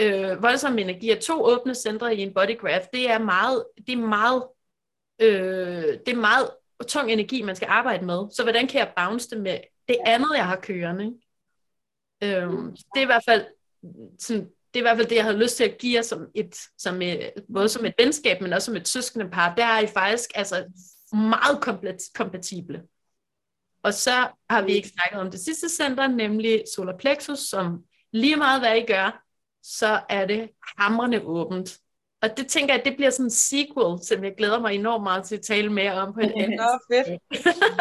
[0.00, 4.44] øh, voldsomme energier, to åbne centre i en bodygraph, det er meget, det er meget,
[5.18, 6.50] øh, det er meget
[6.88, 8.26] tung energi, man skal arbejde med.
[8.30, 9.58] Så hvordan kan jeg bounce det med
[9.88, 11.04] det andet, jeg har kørende?
[12.22, 12.50] Øh,
[12.94, 13.46] det er i hvert fald
[14.18, 16.26] sådan, det er i hvert fald det, jeg havde lyst til at give jer som
[16.34, 19.54] et, som et, både som et venskab, men også som et søskende par.
[19.54, 20.64] Der er I faktisk altså,
[21.12, 22.82] meget komplet, kompatible.
[23.82, 28.36] Og så har vi ikke snakket om det sidste center, nemlig solar plexus, som lige
[28.36, 29.24] meget hvad I gør,
[29.62, 31.78] så er det hamrende åbent.
[32.24, 35.24] Og det tænker jeg, det bliver sådan en sequel, som jeg glæder mig enormt meget
[35.24, 36.58] til at tale mere om på et andet
[36.92, 37.22] fedt.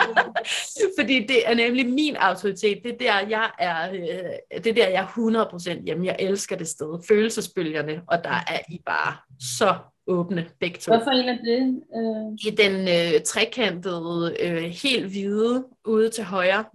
[0.99, 2.79] Fordi det er nemlig min autoritet.
[2.83, 6.05] Det er der, jeg er, øh, det er der, jeg er 100% hjemme.
[6.05, 6.99] Jeg elsker det sted.
[7.07, 9.75] Følelsesbølgerne, og der er I bare så
[10.07, 10.95] åbne begge to.
[10.95, 11.81] Hvorfor en af det?
[11.95, 12.33] Uh...
[12.33, 16.65] I den øh, trekantede, øh, helt hvide ude til højre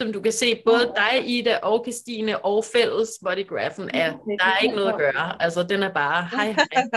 [0.00, 4.58] som du kan se, både dig, Ida og Christine og fælles bodygraphen, er, der er
[4.62, 5.42] ikke noget at gøre.
[5.42, 6.94] Altså, den er bare, hej hej.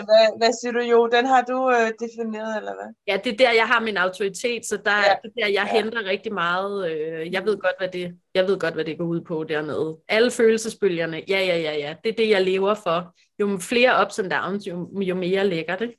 [0.08, 1.08] hvad, hvad siger du jo?
[1.12, 2.90] Den har du øh, defineret, eller hvad?
[3.06, 5.14] Ja, det er der, jeg har min autoritet, så der, ja.
[5.22, 5.76] det er der, jeg ja.
[5.76, 6.90] henter rigtig meget.
[6.90, 9.96] Øh, jeg ved godt, hvad det, jeg ved godt, hvad det går ud på dernede.
[10.08, 11.94] Alle følelsesbølgerne, ja, ja, ja, ja.
[12.04, 13.14] Det er det, jeg lever for.
[13.40, 15.94] Jo flere ups and downs, jo, jo mere lækker det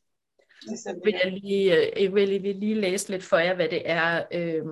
[1.03, 4.65] vil jeg lige, øh, jeg vil lige, læse lidt for jer, hvad det er, øh,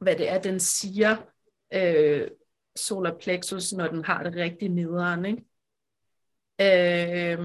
[0.00, 1.16] hvad det er, den siger,
[1.74, 2.30] øh,
[2.76, 5.44] solar plexus, når den har det rigtig nederen, ikke?
[6.60, 7.38] Øh,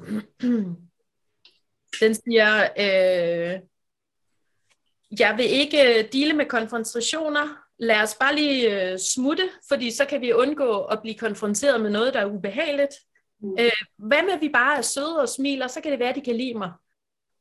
[2.00, 3.60] den siger, øh,
[5.18, 10.04] jeg vil ikke øh, dele med konfrontationer, lad os bare lige øh, smutte, fordi så
[10.04, 12.94] kan vi undgå at blive konfronteret med noget, der er ubehageligt.
[13.42, 13.56] Mm.
[13.58, 16.16] Øh, hvad med, at vi bare er søde og smiler, så kan det være, at
[16.16, 16.72] de kan lide mig.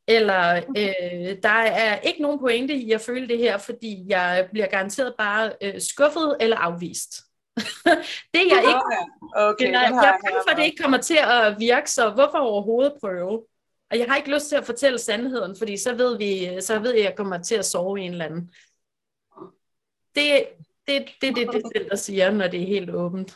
[0.08, 4.68] Eller øh, der er ikke nogen pointe i at føle det her, fordi jeg bliver
[4.68, 7.14] garanteret bare øh, skuffet eller afvist.
[8.34, 8.82] det er jeg ikke.
[9.36, 12.38] Okay, jeg, jeg er bange for, at det ikke kommer til at virke, så hvorfor
[12.38, 13.46] overhovedet prøve?
[13.92, 16.92] Og jeg har ikke lyst til at fortælle sandheden, fordi så ved, vi, så ved
[16.92, 18.54] jeg, at jeg kommer til at sove en eller anden.
[20.16, 20.48] Det,
[20.88, 23.36] det, det, det, det, det, det der siger, når det er helt åbent.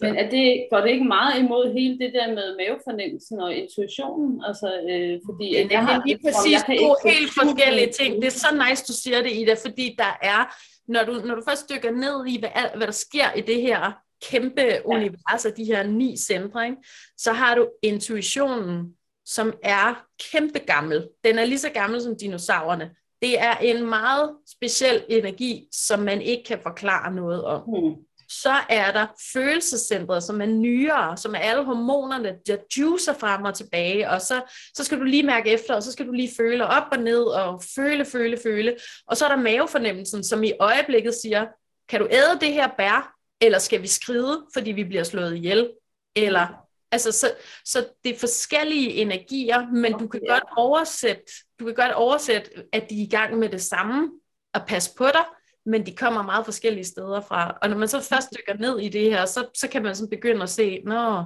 [0.00, 4.44] Men er det, går det ikke meget imod hele det der med mavefornemmelsen og intuitionen?
[4.44, 8.22] Altså, øh, fordi det, jeg har, lige præcis jeg to helt forskellige ting.
[8.22, 10.56] Det er så nice, du siger det, Ida, fordi der er,
[10.88, 13.92] når du, når du først dykker ned i, hvad, hvad der sker i det her
[14.30, 14.80] kæmpe ja.
[14.84, 16.76] univers af de her ni centre, ikke?
[17.18, 21.08] så har du intuitionen, som er kæmpe gammel.
[21.24, 22.90] Den er lige så gammel som dinosaurerne.
[23.22, 27.60] Det er en meget speciel energi, som man ikke kan forklare noget om.
[27.60, 27.94] Hmm
[28.40, 33.54] så er der følelsescentret, som er nyere, som er alle hormonerne, der juicer frem og
[33.54, 34.42] tilbage, og så,
[34.74, 37.22] så skal du lige mærke efter, og så skal du lige føle op og ned,
[37.22, 38.76] og føle, føle, føle.
[39.06, 41.46] Og så er der mavefornemmelsen, som i øjeblikket siger,
[41.88, 45.70] kan du æde det her bær, eller skal vi skride, fordi vi bliver slået ihjel?
[46.16, 46.46] Eller,
[46.92, 47.32] altså, så,
[47.64, 51.22] så det er forskellige energier, men du kan godt oversætte,
[51.60, 54.10] du kan godt oversætte, at de er i gang med det samme,
[54.54, 55.24] at passe på dig,
[55.66, 57.58] men de kommer meget forskellige steder fra.
[57.62, 60.10] Og når man så først dykker ned i det her, så, så kan man sådan
[60.10, 61.24] begynde at se, nå,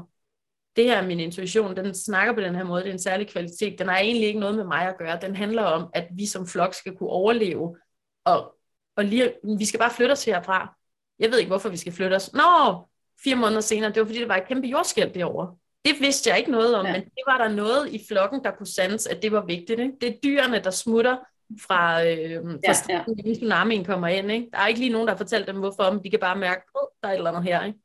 [0.77, 3.29] det her er min intuition, den snakker på den her måde, det er en særlig
[3.29, 6.27] kvalitet, den har egentlig ikke noget med mig at gøre, den handler om, at vi
[6.27, 7.77] som flok skal kunne overleve,
[8.25, 8.55] og,
[8.97, 10.77] og lige, vi skal bare flytte os herfra.
[11.19, 12.33] Jeg ved ikke, hvorfor vi skal flytte os.
[12.33, 12.89] Nå,
[13.25, 15.57] fire måneder senere, det var fordi, det var et kæmpe jordskæld derovre.
[15.85, 16.93] Det vidste jeg ikke noget om, ja.
[16.93, 19.81] men det var der noget i flokken, der kunne sands, at det var vigtigt.
[19.81, 19.93] Ikke?
[20.01, 21.17] Det er dyrene, der smutter,
[21.61, 23.33] fra, øh, fra ja, ja.
[23.35, 24.31] tsunamien kommer ind.
[24.33, 24.49] Ikke?
[24.53, 26.63] Der er ikke lige nogen, der har fortalt dem, hvorfor, men de kan bare mærke,
[26.75, 27.65] at der er et eller andet her.
[27.65, 27.79] Ikke?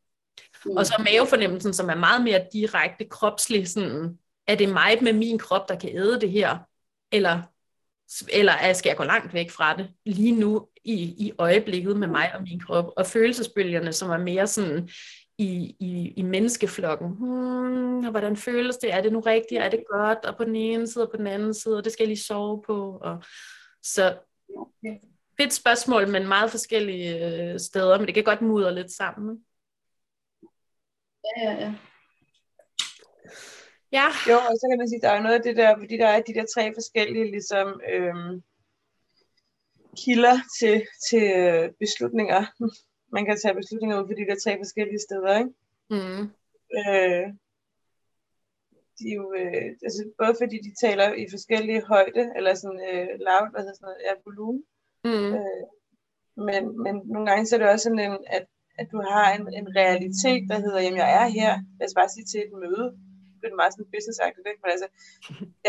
[0.65, 0.77] Mm.
[0.77, 5.39] Og så mavefornemmelsen, som er meget mere direkte kropslig, sådan, er det mig med min
[5.39, 6.57] krop, der kan æde det her?
[7.11, 7.41] Eller,
[8.33, 12.31] eller skal jeg gå langt væk fra det lige nu i, i øjeblikket med mig
[12.35, 12.93] og min krop?
[12.97, 14.89] Og følelsesbølgerne, som er mere sådan
[15.41, 17.07] i, i, i menneskeflokken.
[17.07, 18.93] Hmm, og hvordan føles det?
[18.93, 19.61] Er det nu rigtigt?
[19.61, 20.25] Er det godt?
[20.25, 22.23] Og på den ene side og på den anden side, og det skal jeg lige
[22.23, 22.97] sove på.
[23.01, 23.23] Og,
[23.83, 24.17] så
[25.37, 29.45] fedt spørgsmål, men meget forskellige øh, steder, men det kan godt mudre lidt sammen.
[31.23, 31.73] Ja, ja, ja.
[33.91, 34.07] Ja.
[34.29, 36.21] Jo, og så kan man sige, der er noget af det der, fordi der er
[36.21, 38.43] de der tre forskellige ligesom, øhm,
[39.97, 42.45] kilder til, til øh, beslutninger
[43.11, 45.53] man kan tage beslutninger ud for de der tre forskellige steder, ikke?
[45.89, 46.23] Mm.
[46.79, 47.25] Øh,
[48.97, 53.07] de er jo, øh, altså både fordi de taler i forskellige højde, eller sådan øh,
[53.27, 54.63] loud, hvad hedder sådan noget, ja, volumen.
[55.03, 55.29] Mm.
[55.37, 55.63] Øh,
[56.47, 58.45] men, men nogle gange så er det også sådan en, at,
[58.79, 62.09] at du har en, en realitet, der hedder, jamen jeg er her, lad os bare
[62.09, 62.87] sige til et møde,
[63.41, 64.61] det er meget sådan business-agtigt, ikke?
[64.63, 64.87] Men altså,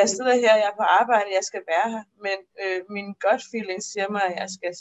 [0.01, 3.43] jeg sidder her, jeg er på arbejde, jeg skal være her, men øh, min gut
[3.53, 4.75] feeling siger mig, at jeg skal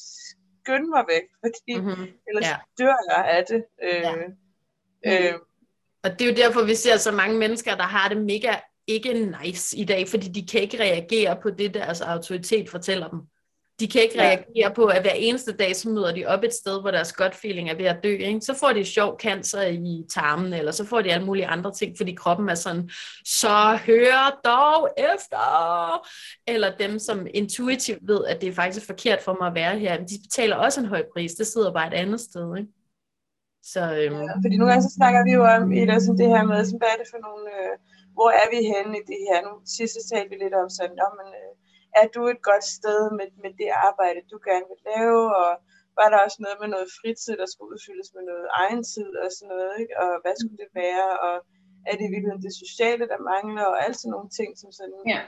[0.64, 2.08] skynde mig væk, fordi mm-hmm.
[2.28, 2.56] ellers ja.
[2.80, 3.66] dør jeg af det.
[3.84, 4.06] Øh,
[5.06, 5.32] ja.
[5.32, 5.40] øh,
[6.04, 8.56] og det er jo derfor, vi ser så mange mennesker, der har det mega
[8.88, 13.20] ikke nice i dag, fordi de kan ikke reagere på det, deres autoritet fortæller dem.
[13.82, 14.74] De kan ikke reagere ja.
[14.74, 17.70] på, at hver eneste dag, så møder de op et sted, hvor deres gut feeling
[17.70, 18.10] er ved at dø.
[18.10, 18.42] Ikke?
[18.42, 21.98] Så får de sjov cancer i tarmen, eller så får de alle mulige andre ting,
[21.98, 22.90] fordi kroppen er sådan,
[23.26, 25.46] så hør dog efter.
[26.48, 29.98] Eller dem, som intuitivt ved, at det er faktisk forkert for mig at være her,
[29.98, 31.32] de betaler også en høj pris.
[31.34, 32.58] Det sidder bare et andet sted.
[32.58, 32.70] Ikke?
[33.74, 36.28] Så, øhm, ja, fordi nogle gange så snakker vi jo om i det, sådan det
[36.34, 37.74] her med, sådan, hvad er det for nogle, øh,
[38.18, 39.38] hvor er vi henne i det her?
[39.48, 41.52] Nu sidste talte vi lidt om sådan, om, men, øh,
[42.00, 45.52] er du et godt sted med, med det arbejde, du gerne vil lave, og
[46.00, 49.30] var der også noget med noget fritid, der skulle udfyldes med noget egen tid og
[49.36, 49.94] sådan noget, ikke?
[50.04, 51.36] og hvad skulle det være, og
[51.90, 55.22] er det virkelig det sociale, der mangler, og alt sådan nogle ting, som sådan, ja.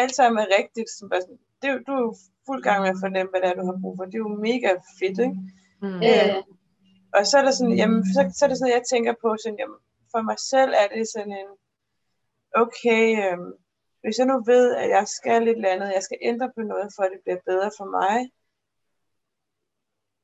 [0.00, 2.12] alt sammen er rigtigt, som bare sådan, det, du er jo
[2.46, 4.34] fuld gang med at fornemme, hvad det er, du har brug for, det er jo
[4.48, 5.38] mega fedt, ikke?
[5.84, 6.00] Mm.
[6.08, 6.36] Øh,
[7.16, 9.58] og så er der sådan, jamen, så, så er det sådan, jeg tænker på, sådan,
[9.62, 9.80] jamen,
[10.12, 11.50] for mig selv er det sådan en,
[12.62, 13.52] okay, øhm,
[14.02, 16.88] hvis jeg nu ved, at jeg skal et eller andet, jeg skal ændre på noget,
[16.96, 18.30] for at det bliver bedre for mig,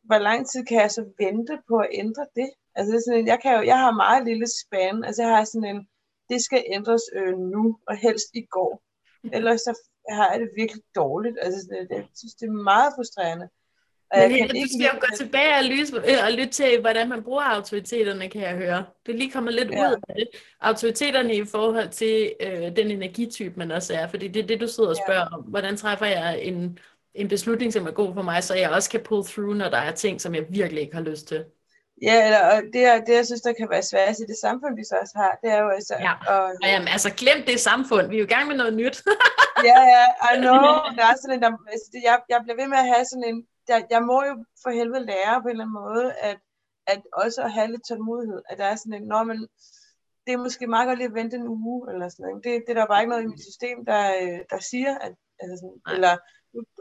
[0.09, 2.51] hvor lang tid kan jeg så vente på at ændre det?
[2.75, 5.37] Altså det er sådan en, jeg, kan jo, jeg har meget lille span, altså jeg
[5.37, 5.89] har sådan en,
[6.31, 8.83] det skal ændres øh, nu, og helst i går.
[9.37, 9.73] Ellers så
[10.09, 11.37] har jeg det virkelig dårligt.
[11.43, 13.49] Altså det, jeg synes, det er meget frustrerende.
[14.15, 17.09] Men jeg kan du skal jo gå tilbage og lytte, øh, og lytte til, hvordan
[17.09, 18.85] man bruger autoriteterne, kan jeg høre.
[19.07, 19.81] Det er lige kommet lidt ja.
[19.81, 20.29] ud af det.
[20.61, 24.09] Autoriteterne i forhold til øh, den energitype, man også er.
[24.09, 25.37] Fordi det er det, du sidder og spørger ja.
[25.37, 25.43] om.
[25.43, 26.79] Hvordan træffer jeg en,
[27.15, 29.79] en beslutning, som er god for mig, så jeg også kan pull through, når der
[29.79, 31.45] er ting, som jeg virkelig ikke har lyst til.
[32.03, 34.85] Ja, eller, og det, det, jeg synes, der kan være svært i det samfund, vi
[34.85, 35.95] så også har, det er jo altså...
[36.07, 38.75] Ja, og, og jamen, altså glem det samfund, vi er jo i gang med noget
[38.83, 38.97] nyt.
[39.71, 40.61] ja, ja, I know.
[40.99, 43.39] Der er sådan en, der, altså, jeg, jeg bliver ved med at have sådan en,
[43.69, 46.39] jeg, jeg må jo for helvede lære på en eller anden måde, at,
[46.87, 48.43] at også at have lidt tålmodighed.
[48.51, 49.39] At der er sådan en, når man,
[50.25, 52.45] det er måske meget godt lige at vente en uge, eller sådan noget.
[52.45, 55.15] Det, det er der bare ikke noget i mit system, der, øh, der siger, at,
[55.41, 56.13] altså sådan, eller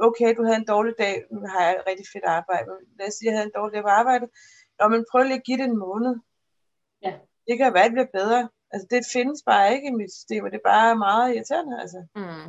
[0.07, 3.07] okay, du havde en dårlig dag, nu har jeg et rigtig fedt arbejde, men lad
[3.07, 4.27] os sige, at jeg havde en dårlig dag på arbejde,
[4.79, 6.15] Nå, men prøv lige at give det en måned.
[7.05, 7.13] Ja.
[7.47, 8.49] Det kan være, at det bliver bedre.
[8.71, 11.99] Altså, det findes bare ikke i mit system, og det er bare meget irriterende, altså.
[12.15, 12.47] Mm.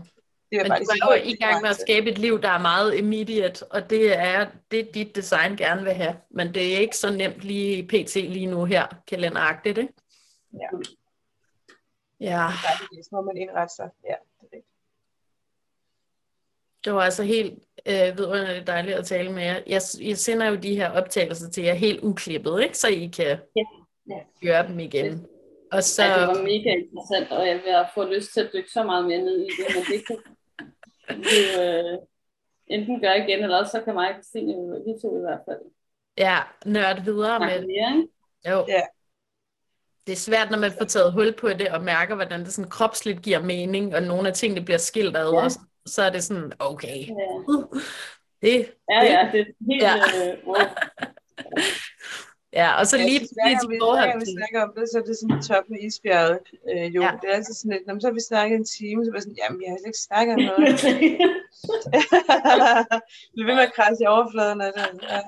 [0.51, 2.95] Det Men du er jo i gang med at skabe et liv, der er meget
[2.95, 6.17] immediate, og det er det, dit design gerne vil have.
[6.31, 8.15] Men det er ikke så nemt lige pt.
[8.15, 9.93] lige nu her, kalenderagtigt, ikke?
[10.53, 10.69] Ja.
[12.21, 12.47] Ja.
[12.91, 13.91] Det må man indrette sig.
[14.05, 14.69] Ja, det er
[16.85, 17.55] det var altså helt
[17.87, 19.61] øh, vidunderligt dejligt at tale med jer.
[19.67, 22.79] Jeg, jeg sender jo de her optagelser til jer helt uklippet, ikke?
[22.79, 23.65] så I kan ja.
[24.11, 24.21] Ja.
[24.43, 25.27] gøre dem igen.
[25.73, 26.05] Og så...
[26.05, 29.05] Ja, det var mega interessant, og jeg vil få lyst til at dykke så meget
[29.07, 30.17] mere ned i det, men det kan
[31.11, 31.99] øh,
[32.67, 34.53] enten gøre igen, eller også så kan mig og Christine
[34.87, 35.61] vi to i hvert fald.
[36.19, 38.09] Ja, nørde videre med det.
[38.51, 38.65] Jo.
[38.69, 38.83] Ja.
[40.07, 42.71] Det er svært, når man får taget hul på det, og mærker, hvordan det sådan
[42.71, 45.45] kropsligt giver mening, og nogle af tingene bliver skilt ad, ja.
[45.45, 45.51] og
[45.87, 47.07] så er det sådan, okay.
[47.09, 47.13] Ja.
[48.43, 49.83] Det, ja, det, ja, det er helt...
[49.83, 49.95] Ja.
[50.33, 50.57] Øh, wow.
[52.53, 53.29] Ja, og så lige i
[53.81, 54.21] forhold til...
[54.21, 56.39] vi snakker om det, så er det sådan top med isbjerget.
[56.71, 57.11] Øh, jo, ja.
[57.21, 59.39] det er altid sådan lidt, når så har vi snakket en time, så er sådan,
[59.43, 60.75] jamen, vi har ikke snakket om noget.
[63.37, 64.83] vi ved med at krasse i overfladen af det.
[65.03, 65.21] Ja.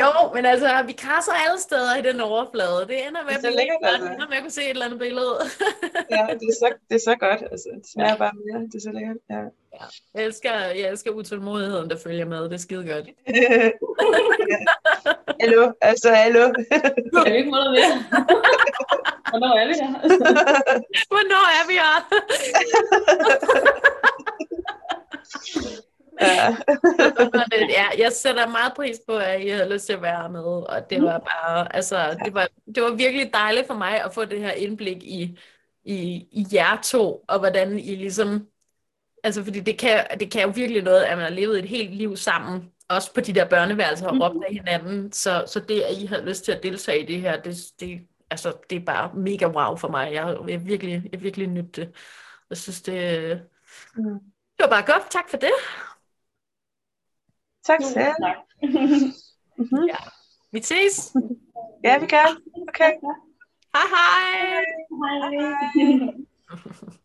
[0.00, 2.86] jo, men altså, vi krasser alle steder i den overflade.
[2.88, 4.12] Det ender med, det at blive altså.
[4.12, 5.36] ender med at kunne se et eller andet billede.
[6.16, 7.42] ja, det er, så, det er så godt.
[7.52, 8.16] Altså, det smager ja.
[8.16, 8.60] bare mere.
[8.66, 9.16] Det er så lækkert.
[9.30, 9.42] Ja.
[9.74, 9.86] Ja.
[10.14, 12.44] Jeg, elsker, jeg elsker utålmodigheden, der følger med.
[12.44, 13.06] Det er skide godt.
[15.40, 16.52] hallo, altså hallo.
[17.24, 17.94] Kan vi ikke få noget mere?
[19.30, 19.92] Hvornår er vi her?
[21.12, 21.96] Hvornår er vi her?
[26.20, 26.56] ja.
[27.68, 30.90] ja, jeg sætter meget pris på, at I havde lyst til at være med, og
[30.90, 34.40] det var bare, altså, det var, det var virkelig dejligt for mig at få det
[34.40, 35.38] her indblik i,
[35.84, 35.98] i,
[36.32, 38.48] i jer to, og hvordan I ligesom
[39.24, 41.94] Altså, fordi det kan, det kan jo virkelig noget, at man har levet et helt
[41.94, 45.12] liv sammen, også på de der børneværelser og råbt af hinanden.
[45.12, 48.00] Så, så det, at I har lyst til at deltage i det her, det, det,
[48.30, 50.12] altså, det er bare mega wow for mig.
[50.12, 51.92] Jeg, jeg virkelig, jeg virkelig nydt det.
[52.50, 53.42] Jeg synes, det,
[53.96, 54.18] mm.
[54.56, 55.10] Det var bare godt.
[55.10, 55.52] Tak for det.
[57.64, 58.14] Tak selv.
[58.62, 59.86] mm-hmm.
[59.88, 59.96] ja.
[60.52, 61.14] Vi ses.
[61.84, 62.40] Ja, vi gør.
[62.68, 62.92] Okay.
[63.74, 64.64] Hej hej.
[65.00, 66.14] Hej hej.